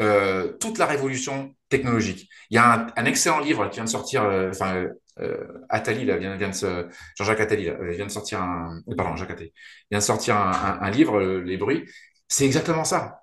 [0.00, 2.28] euh, toute la révolution technologique.
[2.50, 4.86] Il y a un, excellent livre qui vient de sortir, euh, enfin,
[5.20, 9.30] euh, Attali, là, vient, vient de Jean-Jacques Attali, vient de sortir un, euh, pardon, Jacques
[9.30, 9.52] Attali,
[9.90, 11.84] vient de sortir un, un, livre, euh, Les bruits.
[12.28, 13.22] C'est exactement ça.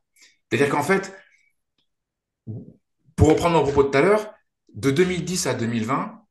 [0.49, 1.13] C'est-à-dire qu'en fait,
[3.15, 4.33] pour reprendre mon propos de tout à l'heure,
[4.73, 6.25] de 2010 à 2020,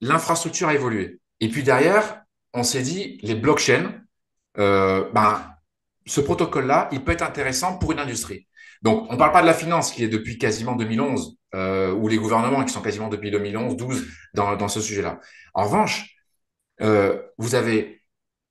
[0.00, 1.20] l'infrastructure a évolué.
[1.40, 2.22] Et puis derrière,
[2.54, 4.00] on s'est dit, les blockchains,
[4.58, 5.54] euh, ben,
[6.06, 8.46] ce protocole-là, il peut être intéressant pour une industrie.
[8.82, 12.08] Donc, on ne parle pas de la finance qui est depuis quasiment 2011, euh, ou
[12.08, 15.20] les gouvernements qui sont quasiment depuis 2011-12 dans, dans ce sujet-là.
[15.54, 16.14] En revanche,
[16.82, 18.02] euh, vous avez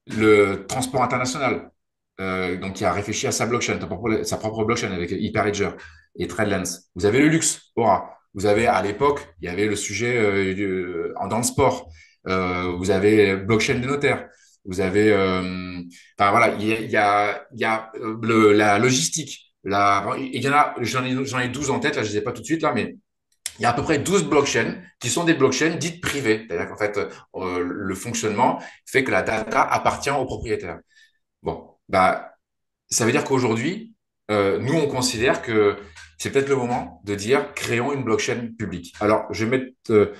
[0.07, 1.71] le transport international,
[2.19, 3.79] euh, donc qui a réfléchi à sa blockchain,
[4.23, 5.71] sa propre, blockchain avec Hyperledger
[6.17, 6.63] et TradeLens.
[6.95, 8.17] Vous avez le luxe, Aura.
[8.33, 11.89] Vous avez à l'époque, il y avait le sujet euh, dans le sport.
[12.27, 14.27] Euh, vous avez blockchain des notaires.
[14.65, 15.81] vous avez, euh,
[16.17, 19.53] voilà, il y a, la logistique.
[19.63, 22.19] Il y en a, j'en ai, j'en ai 12 en tête, là, je ne les
[22.19, 22.95] ai pas tout de suite, mais
[23.59, 26.45] il y a à peu près 12 blockchains qui sont des blockchains dites privées.
[26.47, 26.97] C'est-à-dire qu'en fait,
[27.35, 30.79] euh, le fonctionnement fait que la data appartient au propriétaire.
[31.41, 32.35] Bon, bah,
[32.89, 33.93] ça veut dire qu'aujourd'hui,
[34.31, 35.77] euh, nous, on considère que
[36.17, 38.95] c'est peut-être le moment de dire créons une blockchain publique.
[38.99, 40.13] Alors, je vais mettre euh,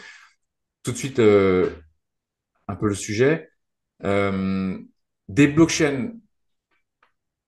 [0.83, 1.69] tout de suite euh,
[2.67, 3.49] un peu le sujet.
[4.03, 4.77] Euh,
[5.27, 6.13] des blockchains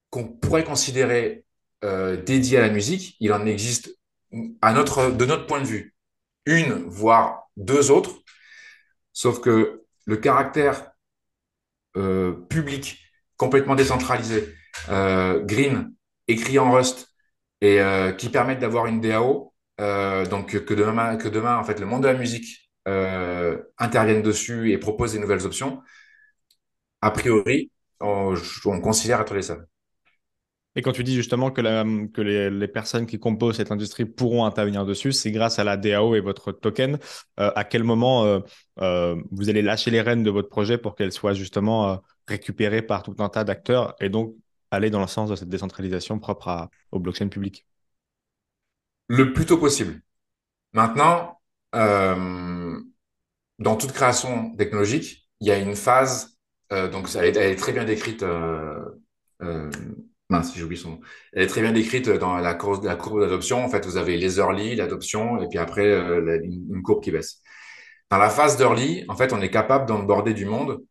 [0.10, 1.46] qu'on pourrait considérer
[1.84, 3.98] euh, dédiées à la musique, il en existe
[4.62, 5.96] à notre, de notre point de vue
[6.46, 8.22] une, voire deux autres,
[9.14, 10.92] sauf que le caractère
[11.98, 13.07] euh, public,
[13.38, 14.54] complètement décentralisé,
[14.90, 15.94] euh, green,
[16.28, 17.08] écrit en Rust,
[17.62, 22.04] et euh, qui permettent d'avoir une DAO, euh, donc que demain, en fait, le monde
[22.04, 25.82] de la musique euh, intervienne dessus et propose des nouvelles options,
[27.02, 29.66] a priori, on, on considère être les seuls.
[30.76, 31.62] Et quand tu dis justement que,
[32.22, 36.20] les, personnes qui composent cette industrie pourront intervenir dessus, c'est grâce à la DAO et
[36.20, 37.00] votre token.
[37.36, 38.44] À quel moment
[38.78, 43.04] vous allez lâcher les rênes de votre projet pour qu'elles soient justement euh, récupérées par
[43.04, 44.36] tout un tas d'acteurs et donc
[44.72, 47.66] aller dans le sens de cette décentralisation propre au blockchain public
[49.08, 50.02] Le plus tôt possible.
[50.74, 51.40] Maintenant,
[51.76, 52.80] euh,
[53.60, 56.38] dans toute création technologique, il y a une phase,
[56.70, 58.24] donc elle est, elle est, très bien décrite
[60.30, 61.00] mince, j'ai son.
[61.34, 63.64] Elle est très bien décrite dans la courbe, d'adoption.
[63.64, 67.42] En fait, vous avez les early, l'adoption, et puis après, euh, une courbe qui baisse.
[68.10, 70.84] Dans la phase d'early, en fait, on est capable d'emborder du monde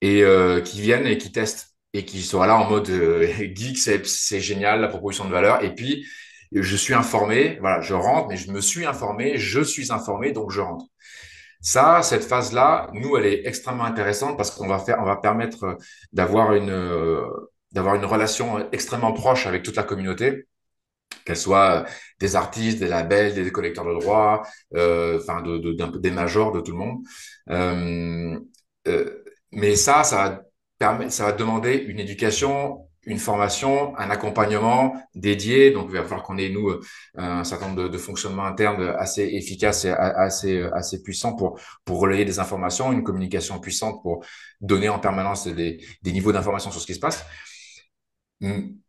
[0.00, 3.78] et euh, qui viennent et qui testent et qui sont là en mode euh, geek,
[3.78, 5.64] c'est génial, la proposition de valeur.
[5.64, 6.06] Et puis,
[6.52, 10.50] je suis informé, voilà, je rentre, mais je me suis informé, je suis informé, donc
[10.50, 10.86] je rentre.
[11.60, 15.78] Ça, cette phase-là, nous, elle est extrêmement intéressante parce qu'on va faire, on va permettre
[16.12, 16.70] d'avoir une,
[17.72, 20.46] d'avoir une relation extrêmement proche avec toute la communauté,
[21.24, 21.84] qu'elle soit
[22.20, 24.42] des artistes, des labels, des collecteurs de droits,
[24.74, 26.98] euh, enfin de, de, des majors, de tout le monde.
[27.50, 28.38] Euh,
[28.88, 30.44] euh, mais ça, ça
[30.80, 35.70] va, ça va demander une éducation, une formation, un accompagnement dédié.
[35.70, 36.72] Donc, il va falloir qu'on ait, nous,
[37.16, 42.24] un certain nombre de, fonctionnements internes assez efficaces et assez, assez puissants pour, pour relayer
[42.24, 44.24] des informations, une communication puissante pour
[44.60, 47.24] donner en permanence des, des niveaux d'information sur ce qui se passe.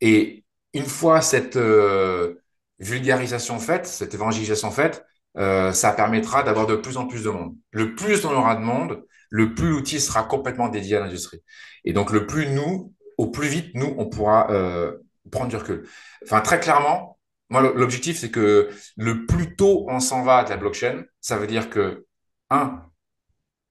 [0.01, 0.43] Et
[0.73, 2.35] une fois cette euh,
[2.79, 5.05] vulgarisation faite, cette évangélisation faite,
[5.37, 7.55] euh, ça permettra d'avoir de plus en plus de monde.
[7.71, 11.41] Le plus on aura de monde, le plus l'outil sera complètement dédié à l'industrie.
[11.83, 14.97] Et donc, le plus nous, au plus vite, nous, on pourra euh,
[15.31, 15.87] prendre du recul.
[16.23, 17.17] Enfin, très clairement,
[17.49, 21.47] moi, l'objectif, c'est que le plus tôt on s'en va de la blockchain, ça veut
[21.47, 22.05] dire que,
[22.49, 22.83] un,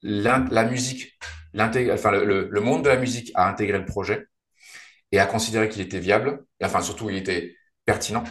[0.02, 1.18] la, musique,
[1.58, 4.26] enfin, le, le monde de la musique a intégré le projet
[5.12, 8.24] et à considérer qu'il était viable, et enfin surtout il était pertinent.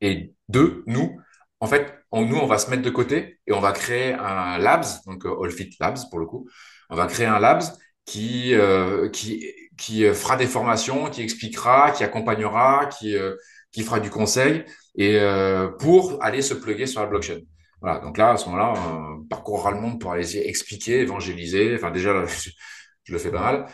[0.00, 1.20] Et deux, nous,
[1.60, 4.58] en fait, on, nous, on va se mettre de côté et on va créer un
[4.58, 6.48] labs, donc euh, Allfit Labs pour le coup.
[6.90, 7.62] On va créer un labs
[8.04, 9.44] qui, euh, qui,
[9.76, 13.34] qui fera des formations, qui expliquera, qui accompagnera, qui, euh,
[13.72, 14.64] qui fera du conseil
[14.96, 17.40] et euh, pour aller se plugger sur la blockchain.
[17.80, 21.74] Voilà, donc là, à ce moment-là, on parcourra le monde pour aller expliquer, évangéliser.
[21.76, 22.50] Enfin, déjà, je,
[23.04, 23.66] je le fais pas mal.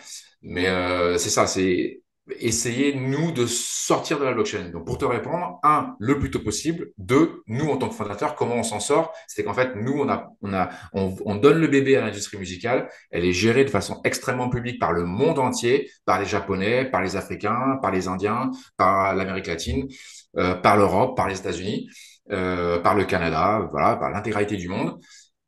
[0.43, 2.03] Mais euh, c'est ça, c'est
[2.39, 4.71] essayer, nous, de sortir de la blockchain.
[4.71, 6.89] Donc, pour te répondre, un, le plus tôt possible.
[6.97, 9.13] Deux, nous, en tant que fondateur, comment on s'en sort?
[9.27, 12.39] C'est qu'en fait, nous, on, a, on, a, on, on donne le bébé à l'industrie
[12.39, 12.89] musicale.
[13.11, 17.03] Elle est gérée de façon extrêmement publique par le monde entier, par les Japonais, par
[17.03, 19.89] les Africains, par les Indiens, par l'Amérique latine,
[20.39, 21.91] euh, par l'Europe, par les États-Unis,
[22.33, 24.99] euh, par le Canada, voilà, par l'intégralité du monde.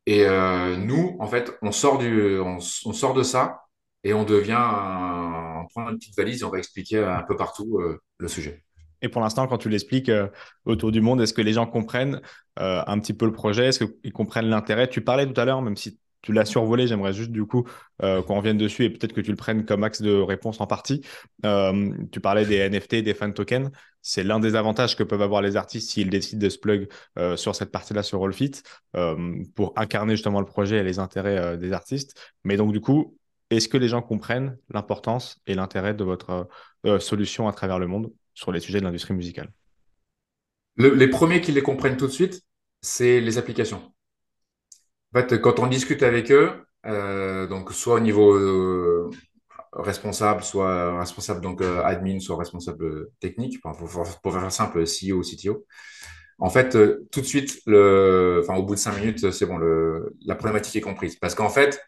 [0.04, 3.62] Et euh, nous, en fait, on sort, du, on, on sort de ça
[4.04, 4.54] et on devient,
[5.66, 8.62] on prend une petite valise et on va expliquer un peu partout euh, le sujet.
[9.02, 10.28] Et pour l'instant, quand tu l'expliques euh,
[10.64, 12.20] autour du monde, est-ce que les gens comprennent
[12.58, 13.66] euh, un petit peu le projet?
[13.66, 14.88] Est-ce qu'ils comprennent l'intérêt?
[14.88, 17.68] Tu parlais tout à l'heure, même si tu l'as survolé, j'aimerais juste du coup
[18.02, 20.66] euh, qu'on revienne dessus et peut-être que tu le prennes comme axe de réponse en
[20.66, 21.02] partie.
[21.44, 23.70] Euh, tu parlais des NFT, des fan tokens.
[24.02, 27.36] C'est l'un des avantages que peuvent avoir les artistes s'ils décident de se plug euh,
[27.36, 28.62] sur cette partie-là sur Rollfit
[29.54, 32.18] pour incarner justement le projet et les intérêts des artistes.
[32.42, 33.15] Mais donc du coup,
[33.50, 36.48] est-ce que les gens comprennent l'importance et l'intérêt de votre
[36.84, 39.52] euh, solution à travers le monde sur les sujets de l'industrie musicale?
[40.76, 42.42] Le, Les premiers qui les comprennent tout de suite,
[42.82, 43.92] c'est les applications.
[45.14, 46.52] En fait, quand on discute avec eux,
[46.86, 49.10] euh, donc soit au niveau euh,
[49.72, 55.66] responsable, soit responsable euh, admin, soit responsable technique, pour, faire simple, CEO, CTO.
[56.38, 59.58] En fait, euh, tout de suite, au bout de cinq minutes, c'est bon,
[60.24, 61.16] la problématique est comprise.
[61.16, 61.80] Parce qu'en fait,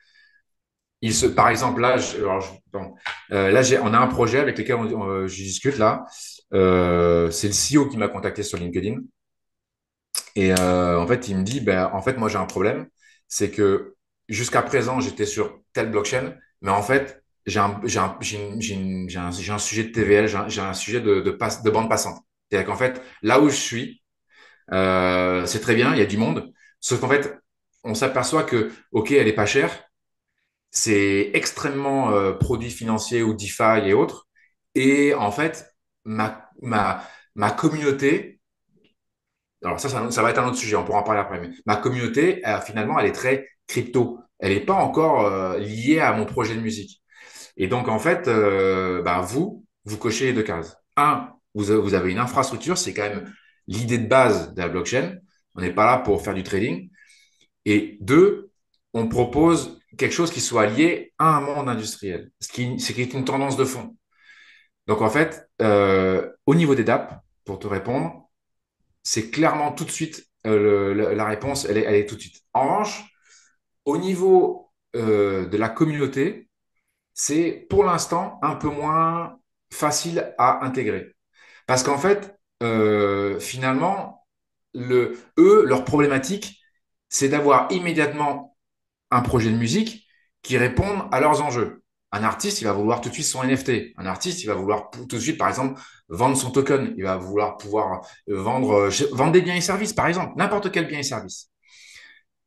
[1.01, 5.27] il se, par exemple, là, je, euh, là on a un projet avec lequel on,
[5.27, 6.05] je discute là.
[6.55, 8.97] Euh, c'est le CEO qui m'a contacté sur LinkedIn.
[10.35, 12.89] Et euh, en fait, il me dit, ben, en fait, moi, j'ai un problème.
[13.29, 13.97] C'est que
[14.29, 19.27] jusqu'à présent, j'étais sur telle blockchain, mais en fait, j'ai un, j'ai un, j'ai un,
[19.27, 22.23] un, sujet de TVL, j'ai un, sujet de, de, passe, de bande passante.
[22.51, 24.03] C'est-à-dire qu'en fait, là où je suis,
[24.73, 26.53] euh, c'est très bien, il y a du monde.
[26.81, 27.39] Sauf qu'en fait,
[27.85, 29.88] on s'aperçoit que, OK, elle est pas chère,
[30.71, 34.29] c'est extrêmement euh, produit financier ou DeFi et autres.
[34.75, 37.03] Et en fait, ma, ma,
[37.35, 38.41] ma communauté,
[39.65, 41.77] alors ça, ça, va être un autre sujet, on pourra en parler après, mais ma
[41.77, 44.21] communauté, finalement, elle est très crypto.
[44.39, 47.03] Elle n'est pas encore euh, liée à mon projet de musique.
[47.57, 50.77] Et donc, en fait, euh, bah, vous, vous cochez les deux cases.
[50.97, 53.33] Un, vous, vous avez une infrastructure, c'est quand même
[53.67, 55.17] l'idée de base de la blockchain.
[55.55, 56.91] On n'est pas là pour faire du trading.
[57.65, 58.51] Et deux,
[58.95, 63.13] on propose quelque chose qui soit lié à un monde industriel, ce qui, qui est
[63.13, 63.97] une tendance de fond.
[64.87, 68.31] Donc, en fait, euh, au niveau des DAP, pour te répondre,
[69.03, 72.43] c'est clairement tout de suite, euh, la réponse, elle est, tout de suite.
[72.55, 73.05] En revanche,
[73.85, 76.49] au niveau euh, de la communauté,
[77.15, 79.39] c'est pour l'instant un peu moins
[79.73, 81.15] facile à intégrer.
[81.67, 82.35] Parce qu'en fait,
[83.41, 84.27] finalement,
[84.75, 86.61] le, eux, leur problématique,
[87.09, 88.48] c'est d'avoir immédiatement
[89.11, 90.07] un projet de musique
[90.43, 91.83] qui réponde à leurs enjeux.
[92.11, 93.93] Un artiste, il va vouloir tout de suite son NFT.
[93.99, 96.95] Un artiste, il va vouloir tout de suite, par exemple, vendre son token.
[96.97, 100.71] Il va vouloir pouvoir euh, vendre, euh, vendre des biens et services, par exemple, n'importe
[100.71, 101.51] quel bien et service.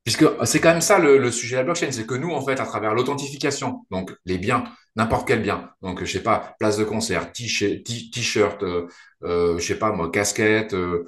[0.03, 2.59] Puisque c'est quand même ça le, sujet de la blockchain, c'est que nous, en fait,
[2.59, 4.63] à travers l'authentification, donc les biens,
[4.95, 8.87] n'importe quel bien, donc je sais pas, place de concert, t-shirt, euh,
[9.23, 11.05] euh, je sais pas casquette, euh,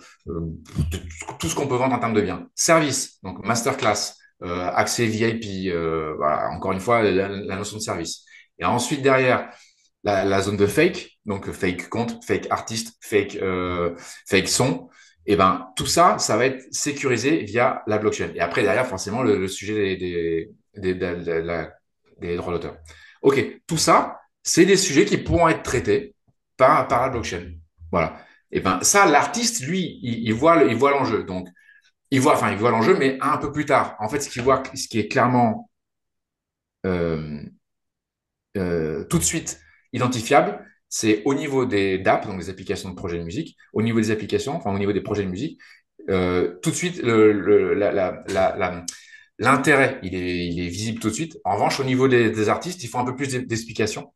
[1.39, 2.47] tout ce qu'on peut vendre en termes de biens.
[2.53, 4.13] Service, donc masterclass,
[4.43, 5.73] accès VIP,
[6.17, 8.25] voilà, encore une fois, la, notion de service.
[8.59, 9.49] Et ensuite, derrière,
[10.03, 13.39] la, zone de fake, donc fake compte, fake artiste, fake,
[14.27, 14.89] fake son,
[15.25, 18.31] et eh ben tout ça, ça va être sécurisé via la blockchain.
[18.35, 20.95] Et après, derrière, forcément, le, sujet des,
[22.35, 22.75] droits d'auteur.
[23.21, 26.13] OK, tout ça, c'est des sujets qui pourront être traités
[26.57, 27.53] par, la blockchain.
[27.89, 28.17] Voilà.
[28.51, 30.57] Et eh ben ça, l'artiste, lui, il, il voit
[30.91, 31.23] l'enjeu.
[31.23, 31.47] Donc,
[32.13, 33.95] il voit, enfin, l'enjeu, mais un peu plus tard.
[33.99, 35.71] En fait, ce ce qui est clairement
[36.85, 37.41] euh,
[38.55, 39.59] euh, tout de suite
[39.93, 43.99] identifiable, c'est au niveau des DAP, donc des applications de projet de musique, au niveau
[43.99, 45.59] des applications, enfin au niveau des projets de musique,
[46.11, 47.01] euh, tout de suite,
[49.39, 51.39] l'intérêt, il est, visible tout de suite.
[51.45, 54.13] En revanche, au niveau des, artistes, il faut un peu plus d'explications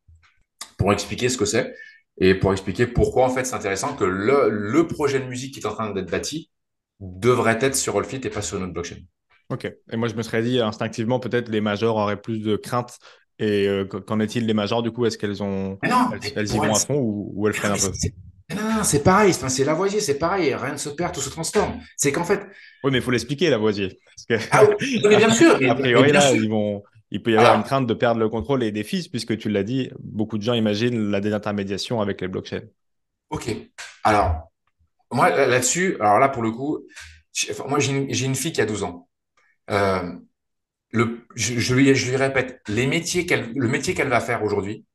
[0.78, 1.74] pour expliquer ce que c'est
[2.20, 5.66] et pour expliquer pourquoi, en fait, c'est intéressant que le, projet de musique qui est
[5.66, 6.52] en train d'être bâti
[7.00, 8.98] devrait être sur Rollfit et pas sur notre blockchain.
[9.50, 9.66] Ok.
[9.92, 13.00] Et moi, je me serais dit instinctivement, peut-être les majors auraient plus de crainte
[13.40, 15.06] et euh, qu'en est-il des majors du coup?
[15.06, 17.92] Est-ce qu'elles ont elles, y vont à fond ou, elles freinent un peu?
[18.56, 21.80] non, c'est pareil, c'est Lavoisier, c'est pareil, rien ne se perd, tout se transforme.
[21.96, 22.48] C'est qu'en fait.
[22.84, 24.00] Oui, mais il faut l'expliquer, Lavoisier.
[24.28, 24.36] Que...
[24.52, 24.64] Ah,
[25.04, 25.56] mais bien sûr.
[25.70, 26.84] a priori, là, Ils vont...
[27.12, 29.50] il peut y avoir une crainte de perdre le contrôle et des fils, puisque tu
[29.50, 32.64] l'as dit, beaucoup de gens imaginent la désintermédiation avec les blockchains.
[33.30, 33.56] Ok.
[34.04, 34.50] Alors,
[35.12, 36.86] moi, là-dessus, alors là, pour le coup,
[37.68, 39.08] moi, j'ai une, une, fille qui a 12 ans.
[39.70, 40.14] Euh,
[40.92, 44.86] le, je, lui, je lui répète, les métiers le métier qu'elle va faire aujourd'hui,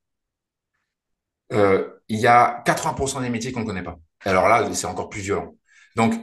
[1.52, 3.98] euh, il y a 80% des métiers qu'on ne connaît pas.
[4.24, 5.54] Alors là, c'est encore plus violent.
[5.96, 6.14] Donc,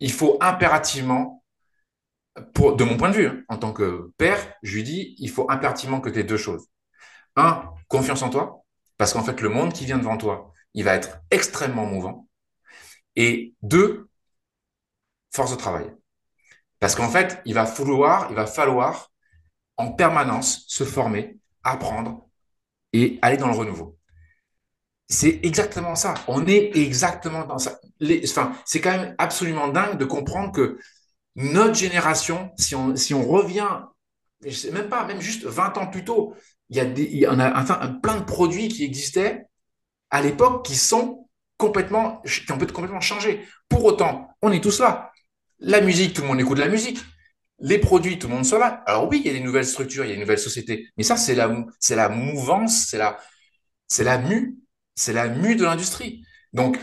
[0.00, 1.44] il faut impérativement,
[2.54, 5.30] pour, de mon point de vue, hein, en tant que père, je lui dis, il
[5.30, 6.66] faut impérativement que tu aies deux choses.
[7.36, 8.64] Un, confiance en toi,
[8.96, 12.28] parce qu'en fait, le monde qui vient devant toi, il va être extrêmement mouvant.
[13.16, 14.08] Et deux,
[15.32, 15.92] force de travail.
[16.78, 19.10] Parce qu'en fait, il va falloir, il va falloir
[19.76, 22.28] en permanence se former, apprendre
[22.92, 23.96] et aller dans le renouveau.
[25.08, 26.14] C'est exactement ça.
[26.28, 27.80] On est exactement dans ça.
[28.24, 30.78] enfin, c'est quand même absolument dingue de comprendre que
[31.34, 33.80] notre génération, si on, si on revient,
[34.44, 36.34] je sais même pas, même juste 20 ans plus tôt,
[36.68, 39.46] il y a, des, il a enfin, plein de produits qui existaient
[40.10, 41.19] à l'époque qui sont
[41.60, 43.46] complètement, qui ont complètement changé.
[43.68, 45.12] Pour autant, on est tous là.
[45.60, 46.98] La musique, tout le monde écoute la musique
[47.60, 48.82] les produits, tout le monde soit là.
[48.86, 51.04] Alors oui, il y a des nouvelles structures, il y a une nouvelle société, mais
[51.04, 53.18] ça, c'est la, c'est la mouvance, c'est la,
[53.86, 54.56] c'est la mue,
[54.94, 56.24] c'est la mue de l'industrie.
[56.52, 56.78] Donc,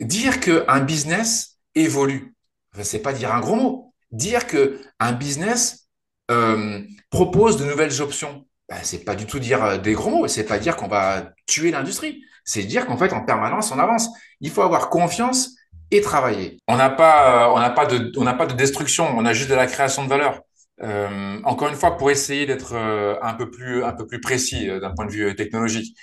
[0.00, 2.34] dire qu'un business évolue,
[2.82, 3.94] c'est pas dire un gros mot.
[4.10, 5.88] Dire que un business
[6.30, 10.28] euh, propose de nouvelles options, ben, c'est pas du tout dire euh, des gros mots,
[10.28, 14.08] c'est pas dire qu'on va tuer l'industrie, c'est dire qu'en fait, en permanence, on avance.
[14.40, 15.54] Il faut avoir confiance
[15.90, 16.58] et travailler.
[16.68, 20.04] On n'a pas, euh, pas de, pas de destruction, on a juste de la création
[20.04, 20.40] de valeur.
[20.82, 24.66] Euh, encore une fois, pour essayer d'être euh, un peu plus, un peu plus précis
[24.80, 25.96] d'un point de vue technologique,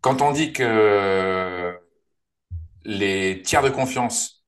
[0.00, 1.74] quand on dit que
[2.84, 4.44] les tiers de confiance,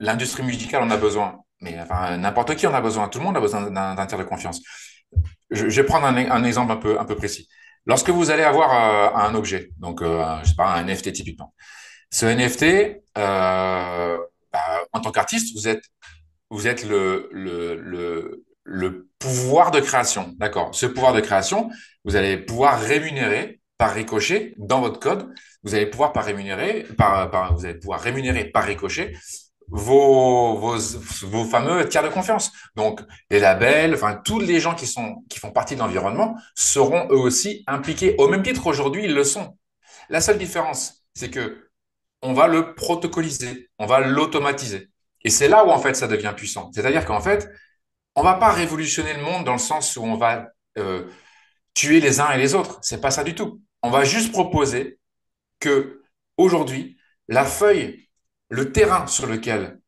[0.00, 3.36] l'industrie musicale en a besoin, mais enfin, n'importe qui en a besoin, tout le monde
[3.36, 4.60] a besoin d'un tiers de confiance.
[5.50, 7.48] Je, je vais prendre un, un, exemple un peu, un peu précis.
[7.86, 11.54] Lorsque vous allez avoir euh, un objet, donc euh, je sais pas, un NFT typiquement,
[12.10, 14.18] ce NFT, euh,
[14.52, 15.84] bah, en tant qu'artiste, vous êtes,
[18.68, 20.34] le pouvoir de création.
[20.38, 20.74] D'accord.
[20.74, 21.70] Ce pouvoir de création,
[22.04, 25.32] vous allez pouvoir rémunérer par ricochet dans votre code.
[25.62, 29.14] Vous allez pouvoir par rémunérer, par, par, vous allez pouvoir rémunérer par ricochet
[29.68, 32.52] vos, vos, fameux tiers de confiance.
[32.76, 33.00] Donc,
[33.30, 37.18] les labels, enfin, tous les gens qui sont, qui font partie de l'environnement seront eux
[37.18, 38.14] aussi impliqués.
[38.18, 39.56] Au même titre, aujourd'hui, ils le sont.
[40.08, 41.70] La seule différence, c'est que
[42.22, 44.90] on va le protocoliser, on va l'automatiser.
[45.22, 46.70] Et c'est là où, en fait, ça devient puissant.
[46.72, 47.48] C'est-à-dire qu'en fait,
[48.14, 50.48] on va pas révolutionner le monde dans le sens où on va
[50.78, 51.04] euh,
[51.74, 52.78] tuer les uns et les autres.
[52.82, 53.60] C'est pas ça du tout.
[53.82, 54.98] On va juste proposer
[55.60, 56.02] que
[56.36, 56.96] aujourd'hui,
[57.28, 58.05] la feuille,
[58.48, 59.80] le terrain sur lequel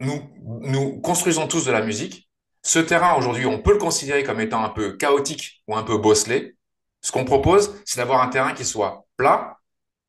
[0.00, 2.28] nous, nous construisons tous de la musique,
[2.62, 5.98] ce terrain aujourd'hui, on peut le considérer comme étant un peu chaotique ou un peu
[5.98, 6.56] bosselé.
[7.00, 9.58] Ce qu'on propose, c'est d'avoir un terrain qui soit plat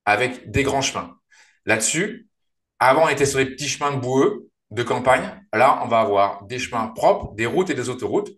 [0.05, 1.17] avec des grands chemins.
[1.65, 2.27] Là-dessus,
[2.79, 5.39] avant, on était sur des petits chemins boueux de campagne.
[5.53, 8.31] Là, on va avoir des chemins propres, des routes et des autoroutes.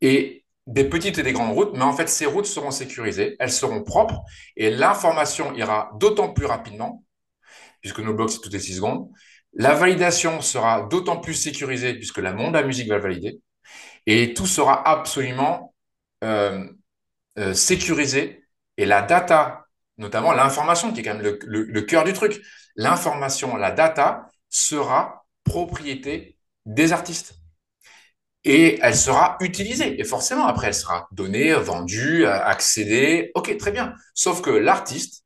[0.00, 3.50] Et des petites et des grandes routes, mais en fait, ces routes seront sécurisées, elles
[3.50, 4.22] seront propres
[4.54, 7.02] et l'information ira d'autant plus rapidement,
[7.80, 9.08] puisque nos blocs, c'est toutes les 6 secondes.
[9.54, 13.40] La validation sera d'autant plus sécurisée, puisque la monde de la musique va le valider.
[14.06, 15.74] Et tout sera absolument
[16.24, 16.66] euh,
[17.38, 18.44] euh, sécurisé.
[18.76, 19.66] Et la data,
[19.96, 22.40] notamment l'information, qui est quand même le, cœur du truc,
[22.76, 27.34] l'information, la data sera propriété des artistes
[28.44, 30.00] et elle sera utilisée.
[30.00, 33.30] Et forcément, après, elle sera donnée, vendue, accédée.
[33.34, 33.94] OK, très bien.
[34.14, 35.24] Sauf que l'artiste,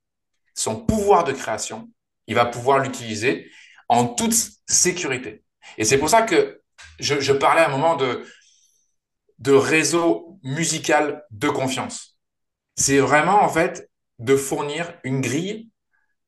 [0.55, 1.89] son pouvoir de création,
[2.27, 3.51] il va pouvoir l'utiliser
[3.89, 4.35] en toute
[4.67, 5.45] sécurité.
[5.79, 6.63] Et c'est pour ça que
[6.99, 8.27] je, parlais à un moment de,
[9.39, 12.19] de réseau musical de confiance.
[12.77, 15.71] C'est vraiment, en fait, de fournir une grille,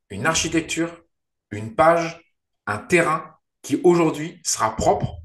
[0.09, 1.03] une architecture,
[1.51, 2.21] une page,
[2.67, 5.17] un terrain qui aujourd'hui sera propre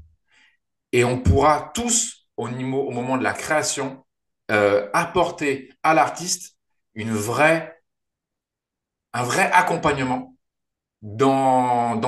[0.91, 4.05] et on pourra tous, au, moment de la création,
[4.49, 6.57] euh, apporter à l'artiste
[6.93, 7.11] une
[9.13, 10.30] un vrai accompagnement
[11.01, 11.99] dans,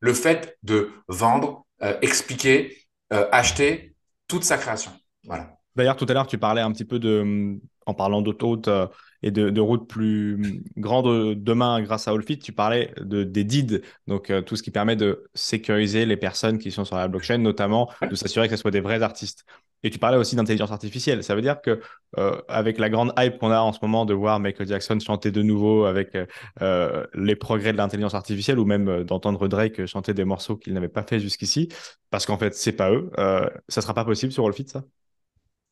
[0.00, 2.76] le fait de vendre, euh, expliquer,
[3.12, 3.94] euh, acheter
[4.28, 4.92] toute sa création.
[5.24, 5.56] Voilà.
[5.76, 8.86] D'ailleurs, tout à l'heure, tu parlais un petit peu de, en parlant d'autoroute euh,
[9.22, 14.30] et de, routes plus grandes demain grâce à Allfit, tu parlais de, des DID, donc
[14.44, 18.14] tout ce qui permet de sécuriser les personnes qui sont sur la blockchain, notamment de
[18.14, 19.46] s'assurer que ce soit des vrais artistes.
[19.84, 21.22] Et tu parlais aussi d'intelligence artificielle.
[21.22, 21.80] Ça veut dire que
[22.18, 25.30] euh, avec la grande hype qu'on a en ce moment de voir Michael Jackson chanter
[25.30, 26.16] de nouveau avec
[26.62, 30.88] euh, les progrès de l'intelligence artificielle ou même d'entendre Drake chanter des morceaux qu'il n'avait
[30.88, 31.68] pas fait jusqu'ici,
[32.08, 34.84] parce qu'en fait c'est pas eux, euh, ça sera pas possible sur Allfit ça?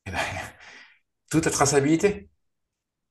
[0.07, 0.19] Eh ben,
[1.31, 2.29] toute traçabilité.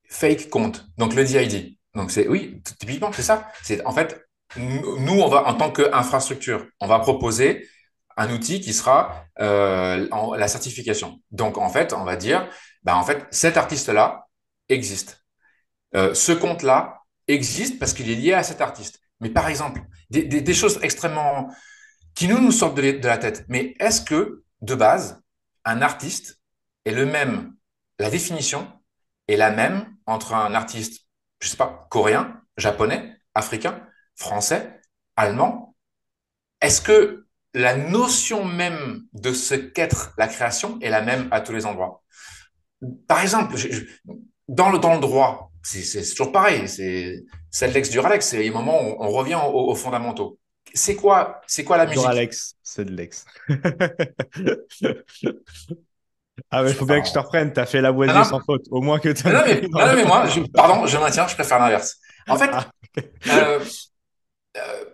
[0.08, 0.86] Fake compte.
[0.98, 1.78] Donc le DID.
[1.96, 3.48] Donc c'est oui, typiquement c'est ça.
[3.64, 4.24] C'est en fait
[4.56, 7.68] nous on va en tant qu'infrastructure, on va proposer
[8.18, 10.08] un outil qui sera euh,
[10.38, 11.22] la certification.
[11.32, 12.48] Donc en fait, on va dire,
[12.84, 14.28] bah en fait cet artiste là
[14.70, 15.24] existe.
[15.96, 19.00] Euh, ce compte là existe parce qu'il est lié à cet artiste.
[19.20, 21.50] Mais par exemple, des, choses extrêmement
[22.16, 23.46] qui nous nous sortent de, la tête.
[23.48, 25.22] Mais est-ce que de base
[25.64, 26.40] un artiste
[26.86, 27.54] est le même
[28.00, 28.68] la définition
[29.28, 31.08] est la même entre un artiste,
[31.40, 34.82] je sais pas, coréen, japonais, africain, français,
[35.16, 35.76] allemand?
[36.62, 37.21] Est-ce que
[37.54, 42.02] la notion même de ce qu'être la création est la même à tous les endroits
[43.08, 43.84] Par exemple, je, je,
[44.48, 46.68] dans, le, dans le droit, c'est toujours pareil.
[46.68, 48.28] C'est l'ex du Ralex.
[48.28, 50.38] C'est un moment où on revient aux, aux fondamentaux.
[50.74, 52.06] C'est quoi, c'est quoi la musique?
[52.06, 53.26] Alex, c'est de l'ex.
[56.50, 57.54] Ah, mais il faut bien que je te reprenne.
[57.54, 58.66] Tu as fait la voisine ah sans faute.
[58.72, 61.60] Au moins que tu non, mais, non, mais moi, je, pardon, je maintiens, je préfère
[61.60, 61.98] l'inverse.
[62.28, 63.12] En fait, ah, okay.
[63.28, 63.60] euh,
[64.58, 64.86] euh,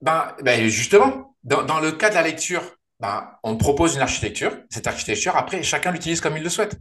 [0.00, 2.62] ben, ben, justement, dans, dans, le cas de la lecture,
[3.00, 4.52] ben, on propose une architecture.
[4.70, 6.76] Cette architecture, après, chacun l'utilise comme il le souhaite.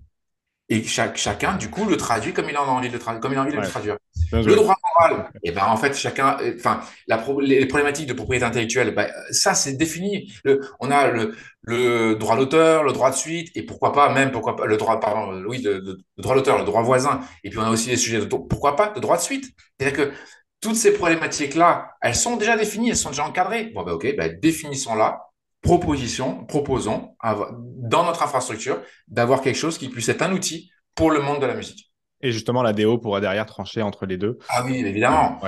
[0.71, 3.33] Et chaque, chacun, du coup, le traduit comme il en a envie de le, comme
[3.33, 3.63] il a envie de ouais.
[3.63, 3.97] le traduire.
[4.31, 8.13] Bien le droit moral, et eh ben, en fait, chacun, enfin, la les problématiques de
[8.13, 10.31] propriété intellectuelle, ben, ça, c'est défini.
[10.45, 14.31] Le, on a le, le droit d'auteur, le droit de suite, et pourquoi pas, même,
[14.31, 17.19] pourquoi pas, le droit, pardon, oui, le, le, droit d'auteur, le droit voisin.
[17.43, 19.51] Et puis, on a aussi les sujets de, pourquoi pas, le droit de suite.
[19.77, 20.13] C'est-à-dire que
[20.61, 23.71] toutes ces problématiques-là, elles sont déjà définies, elles sont déjà encadrées.
[23.73, 25.19] Bon, ben, ok, ben, définissons-la
[25.61, 31.21] proposition, proposons dans notre infrastructure d'avoir quelque chose qui puisse être un outil pour le
[31.21, 31.91] monde de la musique.
[32.21, 34.37] Et justement, la DO pourra derrière trancher entre les deux.
[34.49, 35.39] Ah oui, évidemment.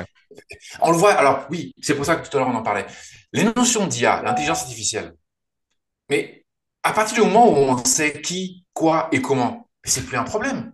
[0.82, 1.14] On le voit.
[1.14, 2.86] Alors oui, c'est pour ça que tout à l'heure on en parlait.
[3.32, 5.14] Les notions d'IA, l'intelligence artificielle.
[6.09, 6.45] Mais
[6.82, 10.74] à partir du moment où on sait qui, quoi et comment, c'est plus un problème.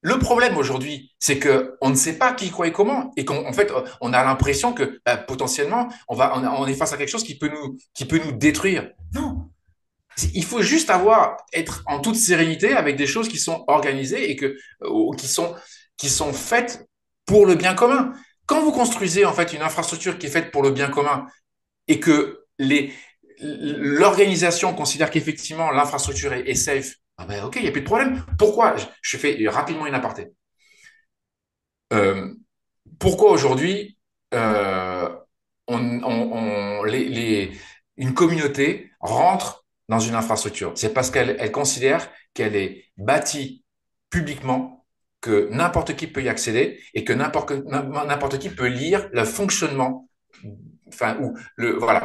[0.00, 3.52] Le problème aujourd'hui, c'est que on ne sait pas qui, quoi et comment, et qu'en
[3.52, 7.24] fait, on a l'impression que bah, potentiellement, on va, on, est face à quelque chose
[7.24, 8.90] qui peut nous, détruire.
[9.14, 9.50] Non,
[10.34, 14.40] il faut juste avoir être en toute sérénité avec des choses qui sont organisées et
[14.82, 15.10] euh,
[15.96, 16.86] qui sont faites
[17.26, 18.12] pour le bien commun.
[18.46, 21.26] Quand vous construisez en fait une infrastructure qui est faite pour le bien commun
[21.86, 22.44] et que
[23.40, 28.24] l'organisation considère qu'effectivement l'infrastructure est, safe, ah ben ok, il n'y a plus de problème.
[28.38, 28.76] Pourquoi?
[29.02, 30.28] Je, fais rapidement une aparté.
[31.92, 32.32] Euh,
[32.98, 33.98] pourquoi aujourd'hui
[34.34, 35.08] euh,
[37.96, 40.72] une communauté rentre dans une infrastructure?
[40.76, 43.64] C'est parce qu'elle considère qu'elle est bâtie
[44.10, 44.86] publiquement,
[45.20, 50.08] que n'importe qui peut y accéder et que n'importe qui peut lire le fonctionnement,
[50.86, 51.36] enfin, ou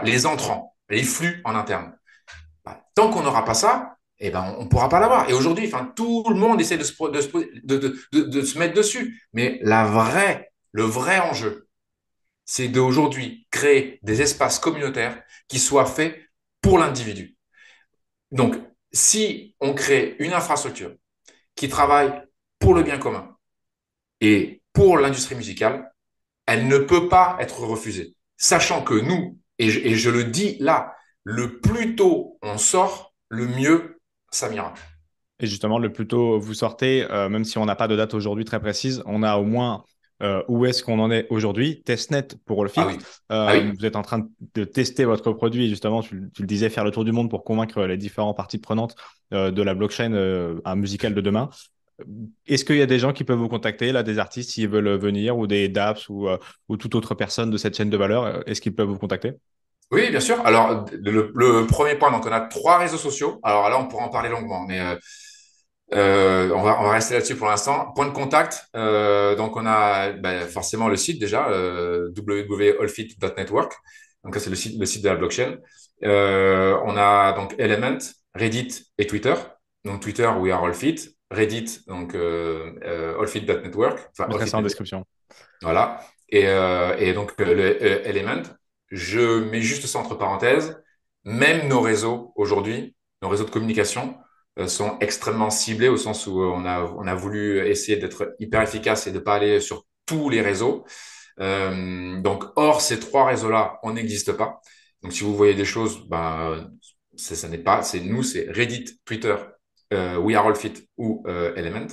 [0.03, 1.95] les entrants, les flux en interne.
[2.65, 3.97] Bah, tant qu'on n'aura pas ça,
[4.27, 5.29] eh ben, on ne pourra pas l'avoir.
[5.29, 6.93] Et aujourd'hui, enfin, tout le monde essaie de se,
[7.63, 9.21] de, de se mettre dessus.
[9.33, 11.67] Mais la vraie, le vrai enjeu,
[12.45, 16.19] c'est d'aujourd'hui créer des espaces communautaires qui soient faits
[16.61, 17.35] pour l'individu.
[18.31, 18.55] Donc,
[18.91, 20.93] si on crée une infrastructure
[21.55, 22.11] qui travaille
[22.59, 23.35] pour le bien commun
[24.21, 25.91] et pour l'industrie musicale,
[26.45, 28.15] elle ne peut pas être refusée.
[28.37, 34.01] Sachant que nous, et je, le dis là, le plus tôt on sort, le mieux
[34.33, 34.73] ça m'ira.
[35.39, 38.13] Et justement, le plus tôt vous sortez, euh, même si on n'a pas de date
[38.13, 39.83] aujourd'hui très précise, on a au moins
[40.21, 42.97] euh, où est-ce qu'on en est aujourd'hui Testnet pour le ah, oui.
[43.31, 46.85] Euh, ah vous êtes en train de tester votre produit, justement, tu, le disais, faire
[46.85, 48.95] le tour du monde pour convaincre les différentes parties prenantes
[49.31, 50.13] de la blockchain
[50.63, 51.49] un musical de demain.
[52.45, 54.97] Est-ce qu'il y a des gens qui peuvent vous contacter, là, des artistes, s'ils veulent
[54.97, 56.27] venir, ou des DApps, ou,
[56.69, 58.47] ou toute autre personne de cette chaîne de valeur?
[58.47, 59.33] Est-ce qu'ils peuvent vous contacter?
[59.91, 60.43] Oui, bien sûr.
[60.45, 63.39] Alors, le, le, premier point, donc on a trois réseaux sociaux.
[63.43, 64.79] Alors là, on pourra en parler longuement, mais
[65.93, 67.91] euh, on, va, on va rester là-dessus pour l'instant.
[67.93, 73.73] Point de contact, euh, donc on a ben, forcément le site déjà, euh, www.allfit.network.
[74.23, 75.57] Donc ça c'est le site, le site de la blockchain.
[76.03, 77.99] Euh, on a donc Element,
[78.33, 79.35] Reddit et Twitter.
[79.85, 81.09] Donc Twitter, we are Allfit.
[81.29, 83.99] Reddit, donc euh, euh allfit.network.
[84.17, 85.05] Enfin, ça en description.
[85.61, 85.99] Voilà.
[86.29, 88.43] Et, euh, et donc le Element,
[88.93, 90.79] je mets juste ça entre parenthèses.
[91.25, 94.15] Même nos réseaux aujourd'hui, nos réseaux de communication,
[94.59, 98.35] euh, sont extrêmement ciblés au sens où euh, on a, on a voulu essayer d'être
[98.39, 100.85] hyper efficace et de pas aller sur tous les réseaux.
[101.39, 104.61] Euh, donc, hors ces trois réseaux-là, on n'existe pas.
[105.01, 106.69] Donc, si vous voyez des choses, ben,
[107.15, 109.35] ça, n'est pas, c'est nous, c'est Reddit, Twitter,
[109.91, 111.87] We Are All Fit ou Element.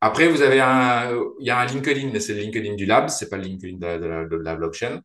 [0.00, 3.08] Après, vous avez un, il y a un LinkedIn, mais c'est le LinkedIn du lab,
[3.08, 5.00] c'est pas le LinkedIn de, de, de la blockchain.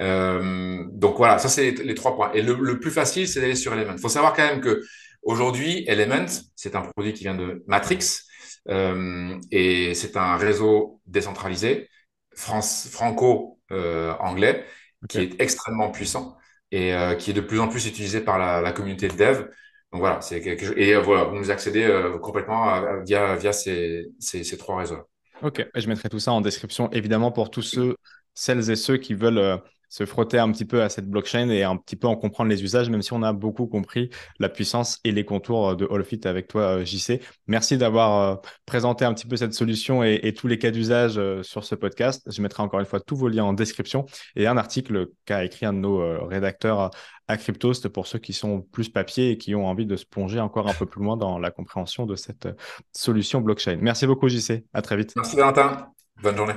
[0.00, 2.32] Euh, donc voilà, ça c'est les, les, trois points.
[2.32, 3.92] Et le, le plus facile, c'est d'aller sur Element.
[3.92, 4.82] Il faut savoir quand même que
[5.22, 6.26] Aujourd'hui, Element,
[6.56, 8.22] c'est un produit qui vient de Matrix
[8.68, 11.88] euh, et c'est un réseau décentralisé
[12.34, 14.64] franco-anglais
[15.08, 16.36] qui est extrêmement puissant
[16.70, 19.46] et euh, qui est de plus en plus utilisé par la, communauté de dev.
[19.92, 20.74] Donc voilà, c'est quelque chose.
[20.76, 21.88] Et euh, voilà, vous nous accédez
[22.20, 25.02] complètement via, via ces, ces, trois réseaux.
[25.42, 27.96] Ok, je mettrai tout ça en description, évidemment, pour tous ceux,
[28.34, 29.60] celles et ceux qui veulent
[29.92, 32.64] se frotter un petit peu à cette blockchain et un petit peu en comprendre les
[32.64, 36.48] usages, même si on a beaucoup compris la puissance et les contours de Allfit avec
[36.48, 37.20] toi, euh, JC.
[37.46, 41.42] Merci d'avoir euh, présenté un petit peu cette solution et, tous les cas d'usage euh,
[41.42, 42.22] sur ce podcast.
[42.26, 45.66] Je mettrai encore une fois tous vos liens en description et un article qu'a écrit
[45.66, 46.90] un de nos rédacteurs
[47.28, 50.40] à Cryptost pour ceux qui sont plus papier et qui ont envie de se plonger
[50.40, 52.48] encore un peu plus loin dans la compréhension de cette
[52.96, 53.76] solution blockchain.
[53.82, 54.64] Merci beaucoup, JC.
[54.72, 55.12] À très vite.
[55.16, 55.88] Merci, Valentin.
[56.22, 56.54] Bonne journée.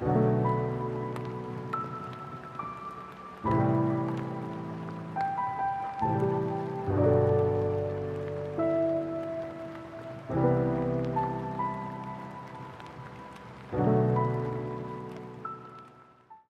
[0.00, 0.29] thank you